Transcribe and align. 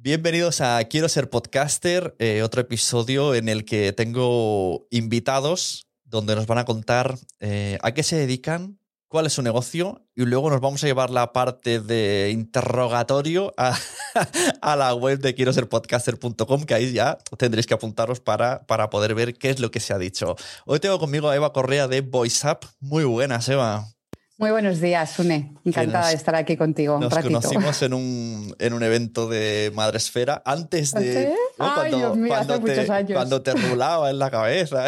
Bienvenidos 0.00 0.60
a 0.60 0.84
Quiero 0.84 1.08
ser 1.08 1.28
podcaster, 1.28 2.14
eh, 2.20 2.42
otro 2.44 2.60
episodio 2.60 3.34
en 3.34 3.48
el 3.48 3.64
que 3.64 3.92
tengo 3.92 4.86
invitados 4.90 5.88
donde 6.04 6.36
nos 6.36 6.46
van 6.46 6.58
a 6.58 6.64
contar 6.64 7.18
eh, 7.40 7.78
a 7.82 7.90
qué 7.90 8.04
se 8.04 8.14
dedican, 8.14 8.78
cuál 9.08 9.26
es 9.26 9.32
su 9.32 9.42
negocio 9.42 10.06
y 10.14 10.24
luego 10.24 10.50
nos 10.50 10.60
vamos 10.60 10.84
a 10.84 10.86
llevar 10.86 11.10
la 11.10 11.32
parte 11.32 11.80
de 11.80 12.30
interrogatorio 12.32 13.52
a, 13.56 13.76
la 14.76 14.94
web 14.94 15.18
de 15.18 15.34
quiero 15.34 15.52
ser 15.52 15.68
podcaster.com 15.68 16.62
que 16.62 16.74
ahí 16.74 16.92
ya 16.92 17.18
tendréis 17.36 17.66
que 17.66 17.74
apuntaros 17.74 18.20
para, 18.20 18.64
para 18.68 18.90
poder 18.90 19.16
ver 19.16 19.34
qué 19.34 19.50
es 19.50 19.58
lo 19.58 19.72
que 19.72 19.80
se 19.80 19.94
ha 19.94 19.98
dicho. 19.98 20.36
Hoy 20.64 20.78
tengo 20.78 21.00
conmigo 21.00 21.28
a 21.28 21.34
Eva 21.34 21.52
Correa 21.52 21.88
de 21.88 22.02
VoiceUp. 22.02 22.66
Muy 22.78 23.02
buenas, 23.02 23.48
Eva. 23.48 23.97
Muy 24.40 24.52
buenos 24.52 24.80
días, 24.80 25.18
Une. 25.18 25.52
Encantada 25.64 26.02
nos- 26.02 26.10
de 26.10 26.16
estar 26.16 26.34
aquí 26.36 26.56
contigo 26.56 26.94
un 26.94 27.00
Nos 27.00 27.12
ratito. 27.12 27.40
conocimos 27.40 27.82
en 27.82 27.92
un, 27.94 28.54
en 28.60 28.72
un 28.72 28.82
evento 28.84 29.28
de 29.28 29.72
Madresfera 29.74 30.42
antes 30.44 30.94
¿Ah, 30.94 31.00
de. 31.00 31.34
Ay, 31.58 31.94
Dios 31.94 32.16
mío, 32.16 32.32
hace 32.34 32.52
te, 32.52 32.58
muchos 32.60 32.90
años. 32.90 33.12
cuando 33.14 33.42
te 33.42 33.52
rulaba 33.54 34.10
en 34.10 34.18
la 34.20 34.30
cabeza. 34.30 34.86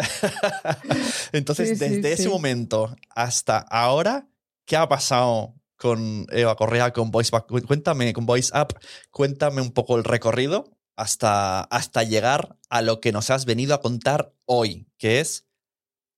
Entonces, 1.33 1.67
Sí, 1.69 1.75
sí, 1.75 1.79
desde 1.95 2.13
ese 2.13 2.23
sí. 2.23 2.29
momento 2.29 2.95
hasta 3.09 3.57
ahora, 3.57 4.29
¿qué 4.65 4.77
ha 4.77 4.87
pasado 4.87 5.53
con 5.75 6.27
Eva 6.31 6.55
Correa, 6.55 6.93
con 6.93 7.11
Voice 7.11 7.31
Back? 7.31 7.47
Cuéntame, 7.67 8.13
con 8.13 8.25
Voice 8.25 8.51
Up, 8.57 8.79
cuéntame 9.11 9.61
un 9.61 9.71
poco 9.71 9.97
el 9.97 10.05
recorrido 10.05 10.71
hasta, 10.95 11.59
hasta 11.63 12.03
llegar 12.03 12.55
a 12.69 12.81
lo 12.81 13.01
que 13.01 13.11
nos 13.11 13.29
has 13.29 13.43
venido 13.43 13.73
a 13.75 13.81
contar 13.81 14.31
hoy, 14.45 14.87
que 14.97 15.19
es 15.19 15.45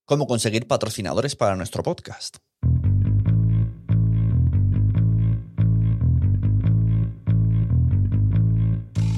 cómo 0.05 0.27
conseguir 0.27 0.67
patrocinadores 0.67 1.35
para 1.35 1.55
nuestro 1.55 1.81
podcast. 1.81 2.37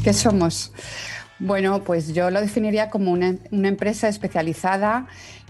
¿Qué 0.06 0.14
somos? 0.14 0.72
Bueno, 1.39 1.84
pues 1.84 2.14
yo 2.14 2.30
lo 2.30 2.39
definiría 2.39 2.92
como 2.92 3.11
una, 3.11 3.34
empresa 3.50 4.08
especializada 4.08 5.08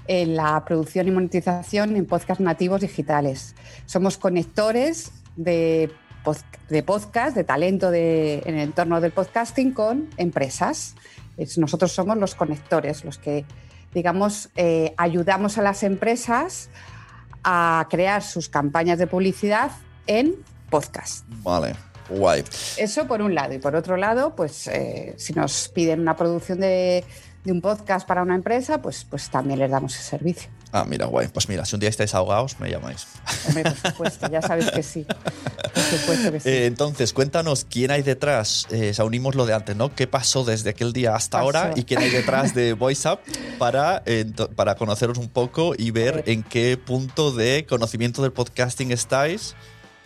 en 0.07 0.37
la 0.37 0.63
producción 0.63 1.09
y 1.09 1.11
monetización 1.11 1.93
en 1.97 2.05
podcast 2.05 2.39
nativos 2.39 2.79
digitales. 2.79 3.53
Somos 3.85 4.17
conectores 4.17 5.11
de, 5.35 5.91
pod- 6.23 6.41
de 6.69 6.83
podcast, 6.83 7.35
de 7.35 7.43
talento 7.43 7.91
de- 7.91 8.43
en 8.45 8.55
el 8.55 8.61
entorno 8.61 9.01
del 9.01 9.11
podcasting 9.11 9.73
con 9.73 10.09
empresas. 10.15 10.95
Es- 11.35 11.57
nosotros 11.57 11.91
somos 11.91 12.17
los 12.17 12.33
conectores, 12.33 13.03
los 13.03 13.17
que, 13.17 13.43
digamos, 13.93 14.51
eh, 14.55 14.93
ayudamos 14.95 15.57
a 15.57 15.63
las 15.63 15.83
empresas 15.83 16.69
a 17.43 17.85
crear 17.89 18.23
sus 18.23 18.47
campañas 18.47 18.99
de 18.99 19.07
publicidad 19.07 19.71
en 20.07 20.33
podcast. 20.69 21.25
Vale, 21.43 21.75
guay. 22.09 22.43
Eso 22.77 23.07
por 23.07 23.21
un 23.21 23.35
lado. 23.35 23.53
Y 23.53 23.59
por 23.59 23.75
otro 23.75 23.97
lado, 23.97 24.35
pues 24.35 24.67
eh, 24.67 25.13
si 25.17 25.33
nos 25.33 25.69
piden 25.69 25.99
una 26.01 26.15
producción 26.15 26.59
de, 26.59 27.03
de 27.43 27.51
un 27.51 27.61
podcast 27.61 28.07
para 28.07 28.23
una 28.23 28.35
empresa, 28.35 28.81
pues, 28.81 29.05
pues 29.09 29.29
también 29.29 29.59
les 29.59 29.69
damos 29.69 29.93
ese 29.95 30.03
servicio. 30.03 30.49
Ah, 30.71 30.83
mira, 30.85 31.05
guay. 31.05 31.29
Pues 31.29 31.47
mira, 31.47 31.63
si 31.63 31.75
un 31.75 31.79
día 31.79 31.89
estáis 31.89 32.13
ahogados, 32.13 32.59
me 32.59 32.69
llamáis. 32.69 33.07
Hombre, 33.47 33.63
por 33.63 33.91
supuesto, 33.91 34.29
ya 34.29 34.41
sabes 34.41 34.69
que 34.71 34.83
sí. 34.83 35.05
Por 35.05 35.83
supuesto 35.83 36.31
que 36.33 36.39
sí. 36.41 36.49
Eh, 36.49 36.65
entonces, 36.65 37.13
cuéntanos 37.13 37.65
quién 37.69 37.91
hay 37.91 38.01
detrás. 38.01 38.67
Eh, 38.71 38.89
o 38.89 38.93
sea, 38.93 39.05
unimos 39.05 39.35
lo 39.35 39.45
de 39.45 39.53
antes, 39.53 39.75
¿no? 39.75 39.95
¿Qué 39.95 40.05
pasó 40.07 40.43
desde 40.43 40.71
aquel 40.71 40.91
día 40.91 41.15
hasta 41.15 41.37
Pasó. 41.37 41.45
ahora 41.45 41.71
y 41.77 41.83
quién 41.83 42.01
hay 42.01 42.09
detrás 42.09 42.53
de 42.53 42.73
VoiceUp 42.73 43.19
para, 43.57 44.03
eh, 44.05 44.25
para 44.55 44.75
conoceros 44.75 45.17
un 45.17 45.29
poco 45.29 45.75
y 45.77 45.91
ver 45.91 46.15
ver. 46.15 46.29
en 46.29 46.43
qué 46.43 46.77
punto 46.77 47.31
de 47.31 47.65
conocimiento 47.69 48.21
del 48.21 48.33
podcasting 48.33 48.91
estáis 48.91 49.55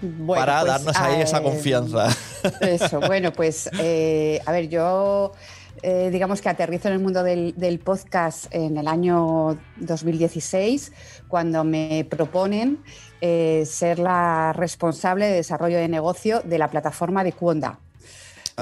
Bueno, 0.01 0.45
para 0.45 0.61
pues, 0.61 0.71
darnos 0.71 0.97
ahí 0.97 1.21
esa 1.21 1.39
eh, 1.39 1.43
confianza. 1.43 2.07
Eso, 2.61 2.99
bueno, 3.01 3.31
pues 3.33 3.69
eh, 3.79 4.41
a 4.45 4.51
ver, 4.51 4.69
yo 4.69 5.33
eh, 5.81 6.09
digamos 6.11 6.41
que 6.41 6.49
aterrizo 6.49 6.87
en 6.87 6.95
el 6.95 6.99
mundo 6.99 7.23
del, 7.23 7.53
del 7.57 7.79
podcast 7.79 8.45
en 8.51 8.77
el 8.77 8.87
año 8.87 9.57
2016, 9.77 10.91
cuando 11.27 11.63
me 11.63 12.05
proponen 12.09 12.79
ser 13.21 13.99
la 13.99 14.53
responsable 14.53 15.25
de 15.25 15.33
desarrollo 15.33 15.77
de 15.77 15.89
negocio 15.89 16.41
de 16.41 16.57
la 16.57 16.69
plataforma 16.69 17.23
de 17.23 17.33
Cuonda. 17.33 17.79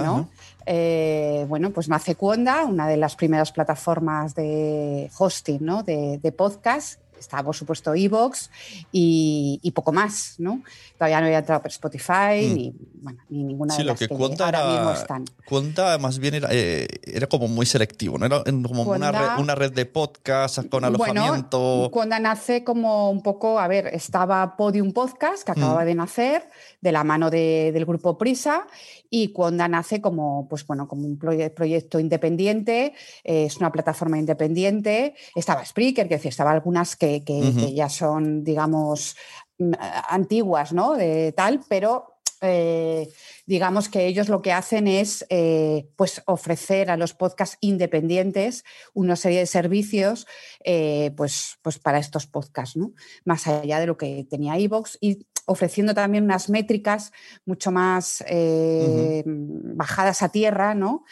¿no? 0.03 0.29
Eh, 0.65 1.45
bueno, 1.47 1.71
pues 1.71 1.87
nace 1.87 2.15
Cuonda, 2.15 2.65
una 2.65 2.87
de 2.87 2.97
las 2.97 3.15
primeras 3.15 3.51
plataformas 3.51 4.35
de 4.35 5.09
hosting 5.17 5.59
¿no? 5.61 5.83
de, 5.83 6.19
de 6.21 6.31
podcast. 6.31 6.99
Está, 7.19 7.43
por 7.43 7.55
supuesto, 7.55 7.93
Evox 7.93 8.49
y, 8.91 9.59
y 9.63 9.71
poco 9.71 9.91
más, 9.91 10.35
¿no? 10.37 10.61
Todavía 10.97 11.19
no 11.19 11.25
había 11.27 11.39
entrado 11.39 11.61
por 11.61 11.71
Spotify 11.71 12.47
Mm. 12.49 12.53
ni, 12.53 12.73
bueno, 13.01 13.19
ni 13.29 13.43
ninguna 13.43 13.73
Sí, 13.73 13.79
de 13.79 13.83
lo 13.85 13.91
las 13.91 13.99
que 13.99 14.07
que, 14.07 14.15
cuenta 14.15 14.45
ahora 14.45 14.65
mismo 14.67 14.89
era, 14.91 14.99
están. 14.99 15.25
cuenta 15.47 15.97
más 15.97 16.19
bien 16.19 16.35
era, 16.35 16.49
eh, 16.51 16.87
era 17.03 17.27
como 17.27 17.47
muy 17.47 17.65
selectivo, 17.65 18.17
¿no? 18.17 18.25
Era 18.25 18.43
como 18.43 18.83
una 18.83 19.11
red, 19.11 19.39
una 19.41 19.55
red 19.55 19.71
de 19.73 19.85
podcasts 19.85 20.57
con 20.69 20.81
Bueno, 20.81 20.87
alojamiento. 20.87 21.89
Cuonda 21.91 22.19
nace 22.19 22.63
como 22.63 23.09
un 23.11 23.21
poco, 23.23 23.59
a 23.59 23.67
ver, 23.67 23.87
estaba 23.87 24.55
Podium 24.57 24.91
Podcast, 24.93 25.43
que 25.43 25.51
acababa 25.51 25.83
Mm. 25.83 25.87
de 25.87 25.95
nacer, 25.95 26.49
de 26.81 26.91
la 26.91 27.03
mano 27.03 27.29
de- 27.29 27.71
del 27.73 27.85
grupo 27.85 28.17
Prisa, 28.17 28.67
y 29.09 29.29
Cuonda 29.29 29.67
nace 29.67 30.01
como, 30.01 30.47
pues 30.49 30.65
bueno, 30.67 30.87
como 30.87 31.05
un 31.05 31.17
proye- 31.17 31.49
proyecto 31.49 31.99
independiente, 31.99 32.93
eh, 33.23 33.45
es 33.45 33.57
una 33.57 33.71
plataforma 33.71 34.17
independiente. 34.17 35.15
Estaba 35.35 35.63
Spreaker, 35.65 36.07
que 36.07 36.15
decía, 36.15 36.29
estaba 36.29 36.51
algunas 36.51 36.95
que, 36.95 37.06
que- 37.25 37.73
ya 37.73 37.89
son, 37.89 38.43
digamos, 38.43 39.15
mm, 39.59 39.73
antiguas, 40.09 40.73
¿no? 40.73 40.93
De 40.93 41.31
tal, 41.33 41.61
pero 41.67 42.17
eh, 42.41 43.09
digamos 43.47 43.89
que 43.89 44.05
ellos 44.05 44.29
lo 44.29 44.41
que 44.43 44.51
hacen 44.53 44.87
es 44.87 45.25
eh, 45.29 45.89
pues 45.95 46.21
ofrecer 46.27 46.91
a 46.91 46.97
los 46.97 47.13
podcasts 47.15 47.57
independientes 47.61 48.63
una 48.93 49.15
serie 49.15 49.39
de 49.39 49.47
servicios 49.47 50.27
eh, 50.63 51.11
pues, 51.17 51.57
pues 51.63 51.79
para 51.79 51.97
estos 51.97 52.27
podcasts, 52.27 52.75
¿no? 52.77 52.91
más 53.25 53.47
allá 53.47 53.79
de 53.79 53.87
lo 53.87 53.97
que 53.97 54.27
tenía 54.29 54.59
iVoox 54.59 54.97
y 55.01 55.25
ofreciendo 55.47 55.93
también 55.95 56.25
unas 56.25 56.49
métricas 56.49 57.11
mucho 57.45 57.71
más 57.71 58.23
bajadas 59.75 60.21
a 60.21 60.29
tierra 60.29 60.75
¿no? 60.75 61.05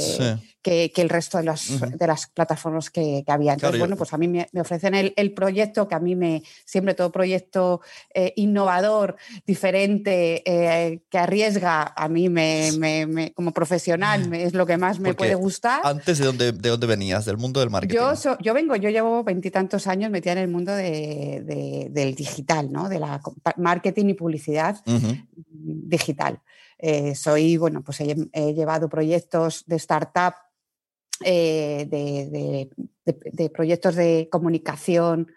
Sí. 0.00 0.24
Que, 0.62 0.92
que 0.92 1.00
el 1.02 1.08
resto 1.08 1.38
de 1.38 1.44
las, 1.44 1.70
Ujú. 1.70 1.86
de 1.96 2.06
las 2.06 2.26
plataformas 2.26 2.90
que, 2.90 3.22
que 3.24 3.32
había. 3.32 3.52
Entonces, 3.54 3.70
Claro, 3.70 3.78
bueno, 3.78 3.96
pues 3.96 4.12
a 4.12 4.18
mí 4.18 4.28
me, 4.28 4.48
me 4.52 4.60
ofrecen 4.60 4.94
el, 4.94 5.12
el 5.16 5.32
proyecto 5.32 5.88
que 5.88 5.94
a 5.94 6.00
mí 6.00 6.14
me, 6.16 6.42
siempre 6.64 6.94
todo 6.94 7.10
proyecto 7.10 7.80
eh, 8.12 8.32
innovador, 8.36 9.16
diferente, 9.46 10.42
eh, 10.44 11.02
que 11.10 11.18
arriesga, 11.18 11.92
a 11.96 12.08
mí 12.08 12.28
me, 12.28 12.70
me- 12.78 13.06
me- 13.06 13.32
como 13.32 13.52
profesional 13.52 14.32
es 14.34 14.54
lo 14.54 14.66
que 14.66 14.76
más 14.76 14.98
me 15.00 15.10
Porque 15.10 15.18
puede 15.18 15.34
gustar. 15.34 15.80
Antes 15.84 16.18
de 16.18 16.26
dónde, 16.26 16.52
de 16.52 16.68
dónde 16.68 16.86
venías, 16.86 17.24
del 17.24 17.36
mundo 17.38 17.60
del 17.60 17.70
marketing. 17.70 17.94
Yo, 17.94 18.16
so- 18.16 18.36
yo 18.40 18.52
vengo, 18.54 18.76
yo 18.76 18.90
llevo 18.90 19.24
veintitantos 19.24 19.86
años 19.86 20.10
metida 20.10 20.32
en 20.32 20.38
el 20.38 20.48
mundo 20.48 20.72
de- 20.74 21.42
de- 21.44 21.88
del 21.90 22.14
digital, 22.14 22.70
¿no? 22.70 22.88
de 22.88 22.98
la 22.98 23.20
marketing 23.56 24.06
y 24.10 24.14
publicidad 24.14 24.76
digital. 25.52 26.40
Eh, 26.78 27.14
soy, 27.14 27.56
bueno, 27.56 27.82
pues 27.82 28.00
he, 28.00 28.16
he 28.32 28.54
llevado 28.54 28.88
proyectos 28.88 29.64
de 29.66 29.76
startup, 29.76 30.34
eh, 31.24 31.86
de, 31.88 32.26
de- 32.30 32.70
de- 33.04 33.30
de 33.32 33.50
proyectos 33.50 33.94
de 33.96 34.28
comunicación, 34.30 35.28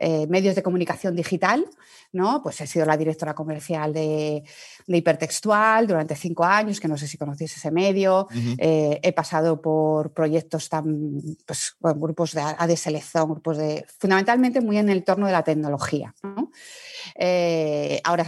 eh, 0.00 0.26
medios 0.28 0.54
de 0.54 0.62
comunicación 0.62 1.16
digital, 1.16 1.64
¿no? 2.12 2.40
Pues 2.42 2.60
he 2.60 2.66
sido 2.68 2.86
la 2.86 2.96
directora 2.96 3.34
comercial 3.34 3.92
de, 3.92 4.44
de 4.86 4.96
Hipertextual 4.96 5.86
durante 5.88 6.14
cinco 6.14 6.44
años, 6.44 6.78
que 6.78 6.86
no 6.88 6.96
sé 6.96 7.08
si 7.08 7.18
conocéis 7.18 7.56
ese 7.56 7.70
medio. 7.72 8.28
Eh, 8.58 9.00
he 9.02 9.12
pasado 9.12 9.60
por 9.60 10.12
proyectos 10.12 10.68
tan, 10.68 11.20
pues, 11.44 11.74
grupos 11.80 12.32
de, 12.32 12.42
de 12.66 12.76
selección, 12.76 13.28
grupos 13.28 13.58
de, 13.58 13.84
fundamentalmente 13.98 14.60
muy 14.60 14.78
en 14.78 14.88
el 14.88 15.02
torno 15.02 15.26
de 15.26 15.32
la 15.32 15.42
tecnología. 15.42 16.14
¿no? 16.22 16.50
Eh, 17.16 18.00
ahora 18.04 18.26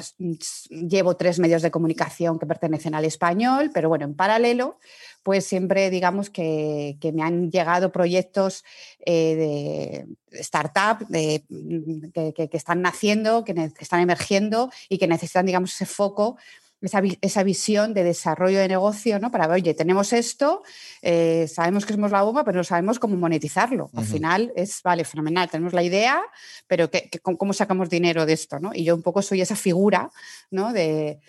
llevo 0.68 1.16
tres 1.16 1.38
medios 1.38 1.62
de 1.62 1.70
comunicación 1.70 2.38
que 2.38 2.46
pertenecen 2.46 2.94
al 2.96 3.04
español, 3.04 3.70
pero 3.72 3.88
bueno, 3.88 4.04
en 4.04 4.14
paralelo, 4.14 4.78
pues 5.22 5.44
siempre 5.44 5.90
digamos 5.90 6.30
que, 6.30 6.96
que 7.00 7.12
me 7.12 7.22
han 7.22 7.50
llegado 7.50 7.92
proyectos 7.92 8.64
eh, 9.04 10.06
de 10.30 10.38
startup 10.40 11.06
de, 11.08 11.44
mm, 11.48 12.10
que, 12.12 12.32
que- 12.34 12.48
que 12.48 12.56
están 12.56 12.82
naciendo, 12.82 13.44
que, 13.44 13.70
están 13.78 14.00
emergiendo 14.00 14.70
y 14.88 14.98
que 14.98 15.06
necesitan, 15.06 15.46
digamos, 15.46 15.74
ese 15.74 15.86
foco 15.86 16.36
esa, 16.80 17.42
visión 17.42 17.92
de 17.92 18.04
desarrollo 18.04 18.58
de 18.58 18.68
negocio, 18.68 19.18
¿no? 19.18 19.30
Para, 19.30 19.48
oye, 19.48 19.74
tenemos 19.74 20.12
esto, 20.12 20.62
eh, 21.02 21.46
sabemos 21.46 21.84
que 21.84 21.92
somos 21.92 22.10
la 22.10 22.22
bomba, 22.22 22.42
pero 22.42 22.58
no 22.58 22.64
sabemos 22.64 22.98
cómo 22.98 23.16
monetizarlo. 23.16 23.90
Al 23.94 24.04
final 24.06 24.52
es, 24.56 24.82
vale, 24.82 25.04
fenomenal, 25.04 25.50
tenemos 25.50 25.74
la 25.74 25.82
idea, 25.82 26.22
pero 26.66 26.88
cómo 27.36 27.52
sacamos 27.52 27.90
dinero 27.90 28.24
de 28.24 28.32
esto? 28.32 28.58
¿no? 28.58 28.70
Y 28.74 28.84
yo 28.84 28.94
un 28.94 29.02
poco 29.02 29.20
soy 29.20 29.42
esa 29.42 29.56
figura 29.56 30.10
¿no? 30.50 30.72
de, 30.72 31.20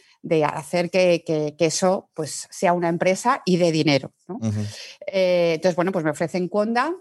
hacer 0.45 0.89
que, 0.89 1.56
eso 1.59 2.09
pues, 2.13 2.47
sea 2.50 2.73
una 2.73 2.89
empresa 2.89 3.41
y 3.45 3.57
de 3.57 3.71
dinero. 3.71 4.13
Eh, 5.07 5.53
entonces, 5.56 5.75
bueno, 5.75 5.91
pues 5.91 6.06
me 6.06 6.12
ofrecen 6.12 6.47
Conda 6.47 6.94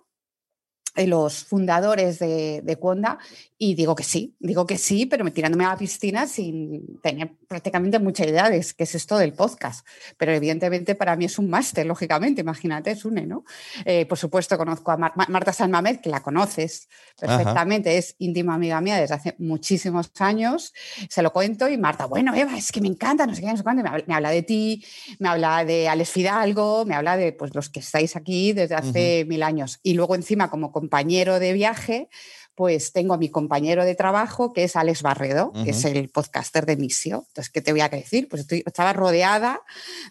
los 0.96 1.44
fundadores 1.44 2.18
de, 2.18 2.62
de 2.62 2.76
Conda 2.76 3.18
y 3.62 3.74
digo 3.74 3.94
que 3.94 4.04
sí, 4.04 4.34
digo 4.40 4.66
que 4.66 4.78
sí, 4.78 5.04
pero 5.04 5.22
me 5.22 5.32
tirándome 5.32 5.66
a 5.66 5.68
la 5.68 5.76
piscina 5.76 6.26
sin 6.26 6.98
tener 7.02 7.32
prácticamente 7.46 7.98
mucha 7.98 8.24
idea 8.24 8.48
de 8.48 8.64
qué 8.74 8.84
es 8.84 8.94
esto 8.94 9.18
del 9.18 9.34
podcast. 9.34 9.86
Pero 10.16 10.32
evidentemente 10.32 10.94
para 10.94 11.14
mí 11.14 11.26
es 11.26 11.38
un 11.38 11.50
máster, 11.50 11.84
lógicamente, 11.84 12.40
imagínate, 12.40 12.92
es 12.92 13.04
UNE, 13.04 13.26
¿no? 13.26 13.44
Eh, 13.84 14.06
por 14.06 14.16
supuesto, 14.16 14.56
conozco 14.56 14.92
a 14.92 14.96
Marta 14.96 15.52
Sanmamed, 15.52 16.00
que 16.00 16.08
la 16.08 16.22
conoces 16.22 16.88
perfectamente, 17.20 17.98
es 17.98 18.16
íntima 18.18 18.54
amiga 18.54 18.80
mía 18.80 18.96
desde 18.96 19.14
hace 19.14 19.34
muchísimos 19.36 20.10
años. 20.20 20.72
Se 21.10 21.20
lo 21.20 21.30
cuento 21.30 21.68
y 21.68 21.76
Marta, 21.76 22.06
bueno, 22.06 22.34
Eva, 22.34 22.56
es 22.56 22.72
que 22.72 22.80
me 22.80 22.88
encanta, 22.88 23.26
no 23.26 23.34
sé 23.34 23.42
qué, 23.42 23.48
no 23.48 23.58
sé 23.58 23.62
cuándo. 23.62 23.82
Me 23.82 24.14
habla, 24.14 24.30
de 24.30 24.42
ti, 24.42 24.82
me 25.18 25.28
habla 25.28 25.66
de 25.66 25.86
Alex 25.86 26.08
Fidalgo, 26.08 26.86
me 26.86 26.94
habla 26.94 27.18
de 27.18 27.34
pues, 27.34 27.54
los 27.54 27.68
que 27.68 27.80
estáis 27.80 28.16
aquí 28.16 28.54
desde 28.54 28.74
hace 28.74 29.26
mil 29.26 29.42
años. 29.42 29.80
Y 29.82 29.92
luego 29.92 30.14
encima 30.14 30.48
como 30.48 30.72
compañero 30.80 31.38
de 31.38 31.52
viaje, 31.52 32.08
pues 32.60 32.92
tengo 32.92 33.14
a 33.14 33.16
mi 33.16 33.30
compañero 33.30 33.86
de 33.86 33.94
trabajo, 33.94 34.52
que 34.52 34.64
es 34.64 34.76
Alex 34.76 35.00
Barredo, 35.00 35.50
que 35.64 35.70
es 35.70 35.82
el 35.86 36.10
podcaster 36.10 36.66
de 36.66 36.76
Misio. 36.76 37.24
Entonces, 37.28 37.50
¿qué 37.50 37.62
te 37.62 37.72
voy 37.72 37.80
a 37.80 37.88
decir? 37.88 38.28
Pues 38.28 38.46
estaba 38.50 38.92
rodeada 38.92 39.62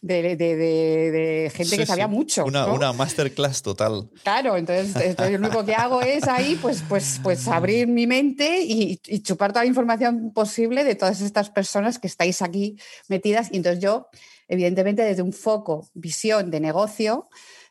de, 0.02 1.52
gente 1.54 1.78
que 1.78 1.86
sabía 1.86 2.08
mucho. 2.08 2.46
Una, 2.46 2.92
masterclass 2.94 3.62
total. 3.62 4.10
Claro, 4.24 4.58
entonces, 4.58 5.16
lo 5.20 5.38
único 5.38 5.64
que 5.64 5.76
hago 5.76 6.02
es 6.02 6.28
ahí, 6.28 6.58
pues, 6.60 6.84
pues, 6.90 7.20
pues 7.22 7.48
abrir 7.48 7.88
mi 7.88 8.08
mente 8.08 8.64
y, 8.64 9.00
y 9.06 9.22
chupar 9.22 9.52
toda 9.52 9.64
la 9.64 9.70
información 9.70 10.32
posible 10.34 10.84
de 10.84 10.96
todas 10.96 11.22
estas 11.22 11.52
personas 11.52 12.00
que 12.00 12.08
estáis 12.08 12.42
aquí 12.42 12.78
metidas. 13.08 13.50
Y 13.52 13.58
entonces 13.58 13.80
yo, 13.80 14.08
evidentemente, 14.48 15.04
desde 15.04 15.22
un 15.22 15.34
foco, 15.34 15.88
visión 15.94 16.50
de 16.50 16.60
negocio, 16.60 17.30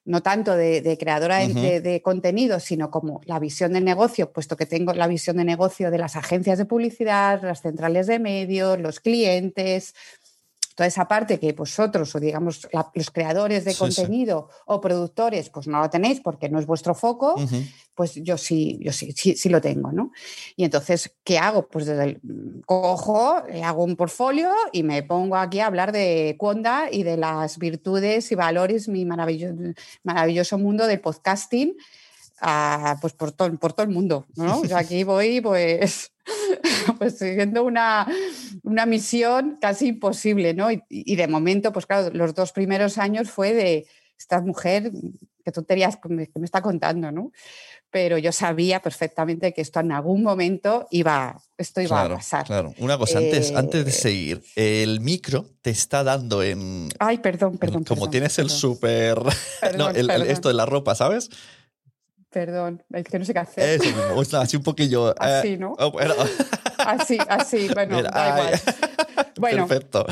no 0.09 0.23
tanto 0.23 0.57
de, 0.57 0.97
creadora 0.99 1.47
de, 1.47 1.83
de, 1.83 2.01
contenido, 2.01 2.61
sino 2.61 2.91
como 2.91 3.21
la 3.27 3.39
visión 3.39 3.75
del 3.75 3.85
negocio, 3.85 4.33
puesto 4.33 4.57
que 4.57 4.65
tengo 4.65 4.95
la 4.95 5.07
visión 5.07 5.37
de 5.37 5.45
negocio 5.45 5.91
de 5.91 5.99
las 5.99 6.17
agencias 6.17 6.57
de 6.57 6.65
publicidad, 6.65 7.43
las 7.43 7.61
centrales 7.61 8.07
de 8.07 8.19
medios, 8.19 8.81
los 8.81 9.01
clientes, 9.01 9.95
toda 10.79 10.87
esa 10.87 11.09
parte 11.09 11.41
que 11.41 11.53
vosotros 11.55 12.15
o 12.15 12.21
digamos 12.21 12.69
los 12.95 13.11
creadores 13.11 13.65
de 13.65 13.75
contenido 13.75 14.49
o 14.65 14.81
productores 14.81 15.51
pues 15.51 15.67
no 15.67 15.81
lo 15.81 15.91
tenéis 15.91 16.21
porque 16.21 16.49
no 16.49 16.61
es 16.61 16.67
vuestro 16.67 16.95
foco, 16.95 17.35
pues 17.97 18.15
yo 18.15 18.39
sí, 18.39 18.79
yo 18.81 18.93
sí, 18.93 19.11
sí, 19.13 19.49
lo 19.49 19.61
tengo, 19.61 19.91
¿no? 19.91 20.13
Y 20.55 20.63
entonces, 20.63 21.17
¿qué 21.25 21.37
hago? 21.37 21.67
Pues 21.67 21.87
desde 21.87 22.05
el, 22.05 22.21
cojo, 22.65 23.43
eh, 23.49 23.65
hago 23.65 23.83
un 23.83 23.97
portfolio 23.97 24.53
y 24.71 24.85
me 24.85 25.03
pongo 25.03 25.35
aquí 25.35 25.59
a 25.59 25.67
hablar 25.67 25.91
de 25.91 26.37
Conda 26.39 26.87
y 26.93 27.03
de 27.03 27.17
las 27.17 27.59
virtudes 27.59 28.31
y 28.31 28.37
valores, 28.37 28.87
mi 28.89 29.05
maravilloso, 29.05 29.57
maravilloso 30.05 30.59
mundo 30.59 30.87
del 30.87 31.01
podcasting, 31.01 31.75
pues 33.00 33.12
por 33.12 33.32
todo, 33.32 33.52
por 33.56 33.73
todo 33.73 33.85
el 33.85 33.93
mundo, 33.93 34.26
¿no? 34.37 34.64
Yo 34.64 34.76
aquí 34.76 35.05
voy 35.05 35.40
pues, 35.40 36.12
pues 36.99 37.19
siguiendo 37.19 37.64
una, 37.64 38.06
una 38.62 38.87
misión 38.87 39.58
casi 39.61 39.88
imposible, 39.88 40.55
¿no? 40.55 40.69
Y, 40.88 41.17
de 41.17 41.29
momento, 41.29 41.73
pues 41.73 41.87
claro, 41.87 42.11
los 42.12 42.35
dos 42.35 42.52
primeros 42.52 42.99
años 42.99 43.31
fue 43.31 43.52
de 43.55 43.87
esta 44.19 44.40
mujer, 44.40 44.93
que 45.44 45.52
tonterías 45.52 45.96
que 45.96 46.08
me, 46.08 46.26
que 46.26 46.38
me 46.38 46.44
está 46.44 46.61
contando, 46.61 47.11
¿no? 47.11 47.32
pero 47.90 48.19
yo 48.19 48.32
sabía 48.32 48.81
perfectamente 48.81 49.55
que 49.55 49.62
esto 49.62 49.81
en 49.81 49.93
algún 49.93 50.23
momento 50.23 50.87
iba, 50.90 51.40
esto 51.56 51.81
iba 51.81 52.02
a 52.02 52.08
pasar. 52.08 52.46
Claro, 52.46 52.75
una 52.79 52.99
cosa, 52.99 53.19
antes, 53.19 53.55
antes 53.55 53.85
de 53.85 53.90
eh, 53.90 53.94
seguir, 53.94 54.44
el 54.56 55.00
micro 55.00 55.46
te 55.62 55.70
está 55.70 56.05
dando 56.05 56.43
en... 56.43 56.90
Ay, 56.99 57.19
perdón, 57.19 57.56
perdón. 57.56 57.85
como 57.85 58.11
tienes 58.11 58.38
el 58.38 58.50
súper... 58.50 59.19
no, 59.79 59.88
esto 59.90 60.49
de 60.49 60.55
la 60.55 60.67
ropa, 60.67 60.94
¿sabes? 60.94 61.31
Perdón, 62.31 62.83
es 62.93 63.05
que 63.05 63.19
no 63.19 63.25
sé 63.25 63.33
qué 63.33 63.39
hacer. 63.39 63.81
Eso 63.81 64.39
así 64.39 64.57
un 64.57 64.63
poquillo. 64.63 65.13
Eh, 65.13 65.15
así, 65.19 65.57
¿no? 65.57 65.75
Oh, 65.79 65.93
así, 66.79 67.19
así, 67.29 67.69
bueno, 67.73 68.03
da 68.03 68.29
igual. 68.29 68.61
Bueno, 69.39 69.67
Perfecto. 69.67 70.05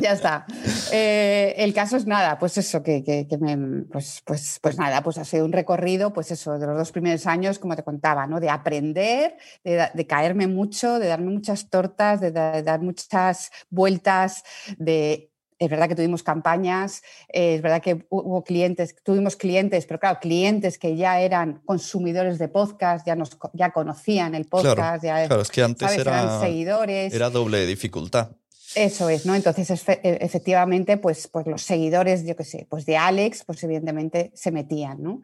Ya 0.00 0.12
está. 0.12 0.46
Eh, 0.92 1.54
el 1.58 1.74
caso 1.74 1.96
es 1.96 2.06
nada, 2.06 2.38
pues 2.38 2.56
eso, 2.56 2.82
que, 2.82 3.02
que, 3.04 3.26
me, 3.38 3.84
pues, 3.84 4.22
pues, 4.24 4.58
pues 4.62 4.78
nada, 4.78 5.02
pues 5.02 5.18
ha 5.18 5.24
sido 5.24 5.44
un 5.44 5.52
recorrido, 5.52 6.12
pues 6.12 6.30
eso, 6.30 6.58
de 6.58 6.66
los 6.66 6.78
dos 6.78 6.92
primeros 6.92 7.26
años, 7.26 7.58
como 7.58 7.76
te 7.76 7.82
contaba, 7.82 8.26
¿no? 8.26 8.40
De 8.40 8.48
aprender, 8.48 9.36
de, 9.64 10.06
caerme 10.06 10.46
mucho, 10.46 10.98
de 10.98 11.08
darme 11.08 11.30
muchas 11.30 11.68
tortas, 11.68 12.20
de 12.20 12.32
dar 12.32 12.80
muchas 12.80 13.50
vueltas, 13.68 14.42
de 14.78 15.31
es 15.62 15.70
verdad 15.70 15.88
que 15.88 15.94
tuvimos 15.94 16.22
campañas, 16.24 17.02
es 17.28 17.62
verdad 17.62 17.80
que 17.80 18.04
hubo 18.10 18.42
clientes, 18.42 18.96
tuvimos 19.04 19.36
clientes, 19.36 19.86
pero 19.86 20.00
claro, 20.00 20.18
clientes 20.20 20.76
que 20.76 20.96
ya 20.96 21.20
eran 21.20 21.62
consumidores 21.64 22.38
de 22.38 22.48
podcast, 22.48 23.06
ya, 23.06 23.14
nos, 23.14 23.38
ya 23.52 23.70
conocían 23.70 24.34
el 24.34 24.46
podcast, 24.46 25.04
ya 25.04 25.26
claro, 25.26 25.42
es 25.42 25.50
que 25.50 25.62
antes 25.62 25.90
eran 25.96 26.40
seguidores. 26.40 27.14
Era 27.14 27.30
doble 27.30 27.64
dificultad. 27.64 28.32
Eso 28.74 29.08
es, 29.08 29.24
¿no? 29.24 29.34
Entonces, 29.34 29.70
e, 29.70 30.00
efectivamente, 30.20 30.96
pues, 30.96 31.28
pues 31.28 31.46
los 31.46 31.62
seguidores, 31.62 32.24
yo 32.26 32.34
qué 32.34 32.44
sé, 32.44 32.66
pues 32.68 32.84
de 32.84 32.96
Alex, 32.96 33.44
pues 33.44 33.62
evidentemente 33.62 34.32
se 34.34 34.50
metían, 34.50 35.00
¿no? 35.00 35.22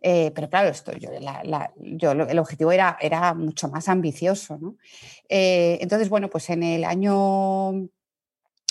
Eh, 0.00 0.32
pero 0.34 0.48
claro, 0.48 0.68
esto, 0.68 0.92
yo, 0.92 1.10
yo, 1.78 2.12
el 2.12 2.38
objetivo 2.38 2.72
era, 2.72 2.96
era 3.00 3.34
mucho 3.34 3.68
más 3.68 3.88
ambicioso, 3.88 4.58
¿no? 4.58 4.76
Eh, 5.28 5.78
entonces, 5.80 6.08
bueno, 6.08 6.28
pues 6.28 6.50
en 6.50 6.62
el 6.62 6.84
año 6.84 7.88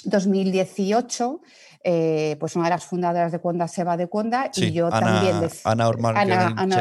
2018, 0.06 1.42
eh, 1.84 2.36
pues 2.40 2.56
una 2.56 2.66
de 2.66 2.72
las 2.72 2.86
fundadoras 2.86 3.32
de 3.32 3.40
Cuonda 3.40 3.68
se 3.68 3.84
va 3.84 3.96
de 3.96 4.08
Cuonda 4.08 4.50
y 4.56 4.72
yo 4.72 4.90
también... 4.90 5.40
De, 5.40 5.52
Ana 5.64 5.88
Ana, 6.58 6.78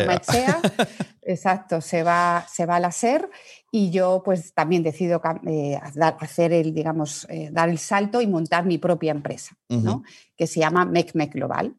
exacto, 1.23 1.81
se 1.81 2.03
va, 2.03 2.47
se 2.50 2.65
va 2.65 2.76
a 2.76 2.81
la 2.81 2.91
SER 2.91 3.29
y 3.71 3.91
yo 3.91 4.23
pues 4.25 4.55
también 4.55 4.82
decido 4.82 5.21
eh, 5.47 5.79
hacer 6.21 6.53
el, 6.53 6.73
digamos, 6.73 7.26
eh, 7.29 7.50
dar 7.53 7.69
el 7.69 7.79
salto 7.79 8.21
y 8.21 8.26
montar 8.26 8.65
mi 8.65 8.79
propia 8.79 9.11
empresa, 9.11 9.56
¿no? 9.69 10.05
que 10.37 10.47
se 10.47 10.61
llama 10.61 10.85
MecMec 10.85 11.34
Global. 11.34 11.75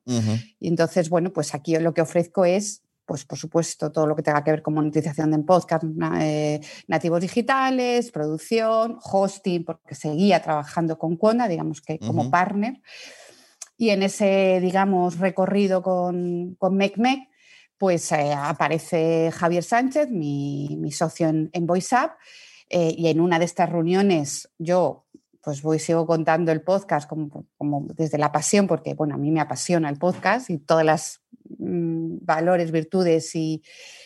Y 0.60 0.68
entonces, 0.68 1.10
bueno, 1.10 1.32
pues 1.32 1.56
aquí 1.56 1.78
lo 1.78 1.94
que 1.94 2.02
ofrezco 2.02 2.46
es 2.46 2.85
pues 3.06 3.26
por 3.26 3.38
supuesto, 3.38 3.92
todo 3.92 4.08
lo 4.08 4.16
que 4.16 4.24
tenga 4.24 4.44
que 4.44 4.52
ver 4.52 4.62
con 4.62 4.74
monetización 4.74 5.32
de 5.32 5.40
podcast 5.40 5.84
eh, 6.20 6.60
nativos 6.88 7.22
digitales, 7.22 8.12
producción, 8.12 8.98
hosting, 9.02 9.64
porque 9.64 9.96
seguía 9.96 10.42
trabajando 10.42 10.98
con 10.98 11.16
Conda, 11.16 11.48
digamos 11.48 11.82
que 11.82 12.00
como 12.00 12.30
partner. 12.32 12.82
Y 13.78 13.90
en 13.90 14.04
ese, 14.04 14.60
digamos, 14.62 15.20
recorrido 15.20 15.84
con, 15.84 16.56
con 16.56 16.78
MecMec, 16.78 17.30
pues 17.78 18.12
eh, 18.12 18.34
aparece 18.34 19.32
Javier 19.34 19.64
Sánchez, 19.64 20.10
mi, 20.10 20.92
socio 20.92 21.28
en, 21.28 21.50
en 21.54 21.68
VoiceUp, 21.68 22.12
eh, 22.70 22.96
y 22.98 23.08
en 23.08 23.20
una 23.20 23.38
de 23.38 23.46
estas 23.46 23.70
reuniones 23.70 24.50
yo 24.58 25.06
pues 25.46 25.62
voy, 25.62 25.78
sigo 25.78 26.08
contando 26.08 26.52
el 26.52 26.64
podcast 26.64 27.08
como, 27.08 27.46
como, 27.56 27.86
desde 27.94 28.18
la 28.18 28.32
pasión, 28.32 28.66
porque 28.66 28.96
bueno, 28.96 29.14
a 29.14 29.20
mí 29.20 29.30
me 29.30 29.40
apasiona 29.40 29.90
el 29.90 30.00
podcast 30.00 30.50
y 30.50 30.58
todas 30.58 30.84
las 30.84 31.22
valores, 31.58 32.72
virtudes 32.72 33.36
y 33.36 33.64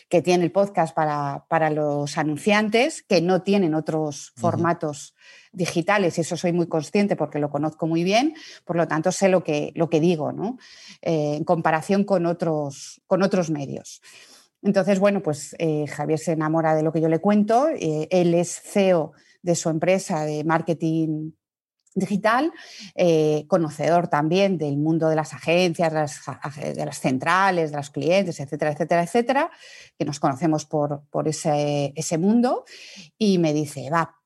que 0.08 0.22
tiene 0.22 0.44
el 0.44 0.52
podcast 0.52 0.94
para, 0.94 1.46
para, 1.48 1.70
los 1.70 2.18
anunciantes 2.18 3.02
que 3.02 3.20
no 3.20 3.42
tienen 3.42 3.74
otros 3.74 4.32
formatos 4.36 5.14
digitales 5.52 6.18
y 6.18 6.20
eso 6.20 6.36
soy 6.36 6.52
muy 6.52 6.66
consciente 6.66 7.16
porque 7.16 7.38
lo 7.38 7.50
conozco 7.50 7.86
muy 7.86 8.04
bien, 8.04 8.34
por 8.64 8.76
lo 8.76 8.86
tanto 8.88 9.12
sé 9.12 9.28
lo 9.28 9.42
que, 9.42 9.72
lo 9.74 9.88
que 9.88 10.00
digo 10.00 10.32
¿no? 10.32 10.58
Eh, 11.02 11.36
en 11.36 11.44
comparación 11.44 12.04
con 12.04 12.26
otros, 12.26 13.00
con 13.06 13.22
otros 13.22 13.50
medios. 13.50 14.00
Entonces, 14.62 14.98
bueno, 14.98 15.22
pues 15.22 15.56
eh, 15.58 15.86
Javier 15.86 16.18
se 16.18 16.32
enamora 16.32 16.74
de 16.74 16.82
lo 16.82 16.92
que 16.92 17.00
yo 17.00 17.08
le 17.08 17.20
cuento, 17.20 17.68
eh, 17.68 18.08
él 18.10 18.34
es 18.34 18.60
CEO 18.60 19.12
de 19.42 19.54
su 19.54 19.70
empresa 19.70 20.24
de 20.24 20.44
marketing 20.44 21.32
digital, 21.94 22.52
eh, 22.94 23.44
conocedor 23.48 24.08
también 24.08 24.58
del 24.58 24.76
mundo 24.76 25.08
de 25.08 25.16
las 25.16 25.32
agencias, 25.34 25.92
de 25.92 26.84
las, 26.84 27.00
centrales, 27.00 27.70
de 27.70 27.76
los 27.76 27.90
clientes, 27.90 28.38
etcétera, 28.38 28.72
etcétera, 28.72 29.02
etcétera, 29.02 29.50
que 29.98 30.04
nos 30.04 30.20
conocemos 30.20 30.66
por, 30.66 31.02
ese, 31.26 32.18
mundo, 32.18 32.64
y 33.18 33.38
me 33.38 33.52
dice, 33.52 33.90
va, 33.90 34.16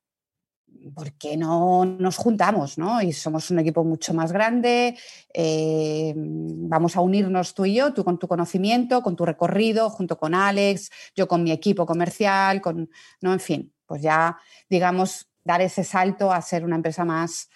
¿por 0.95 1.13
qué 1.15 1.39
no 1.39 1.87
nos 1.87 2.17
juntamos? 2.17 2.77
¿no? 2.77 3.01
Y 3.01 3.13
somos 3.13 3.51
un 3.51 3.61
equipo 3.61 3.83
mucho 3.83 4.13
más 4.13 4.31
grande, 4.31 4.99
eh, 5.33 6.13
vamos 6.17 6.97
a 6.97 7.01
unirnos 7.01 7.55
tú 7.55 7.65
y 7.65 7.75
yo, 7.75 7.95
tú 7.95 8.05
con 8.05 8.19
tu 8.19 8.29
conocimiento, 8.29 9.03
con 9.03 9.17
tu 9.17 9.25
recorrido, 9.25 9.89
junto 9.89 10.19
con 10.19 10.35
Alex, 10.35 10.91
yo 11.17 11.27
con 11.29 11.43
mi 11.43 11.51
equipo 11.51 11.87
comercial, 11.87 12.61
con, 12.61 12.91
¿no? 13.23 13.33
en 13.33 13.41
fin, 13.41 13.73
pues 13.87 14.03
ya, 14.03 14.37
digamos, 14.69 15.29
dar 15.45 15.61
ese 15.61 15.85
salto 15.85 16.33
a 16.33 16.41
ser 16.43 16.65
una 16.65 16.77
empresa 16.77 17.05
más, 17.05 17.51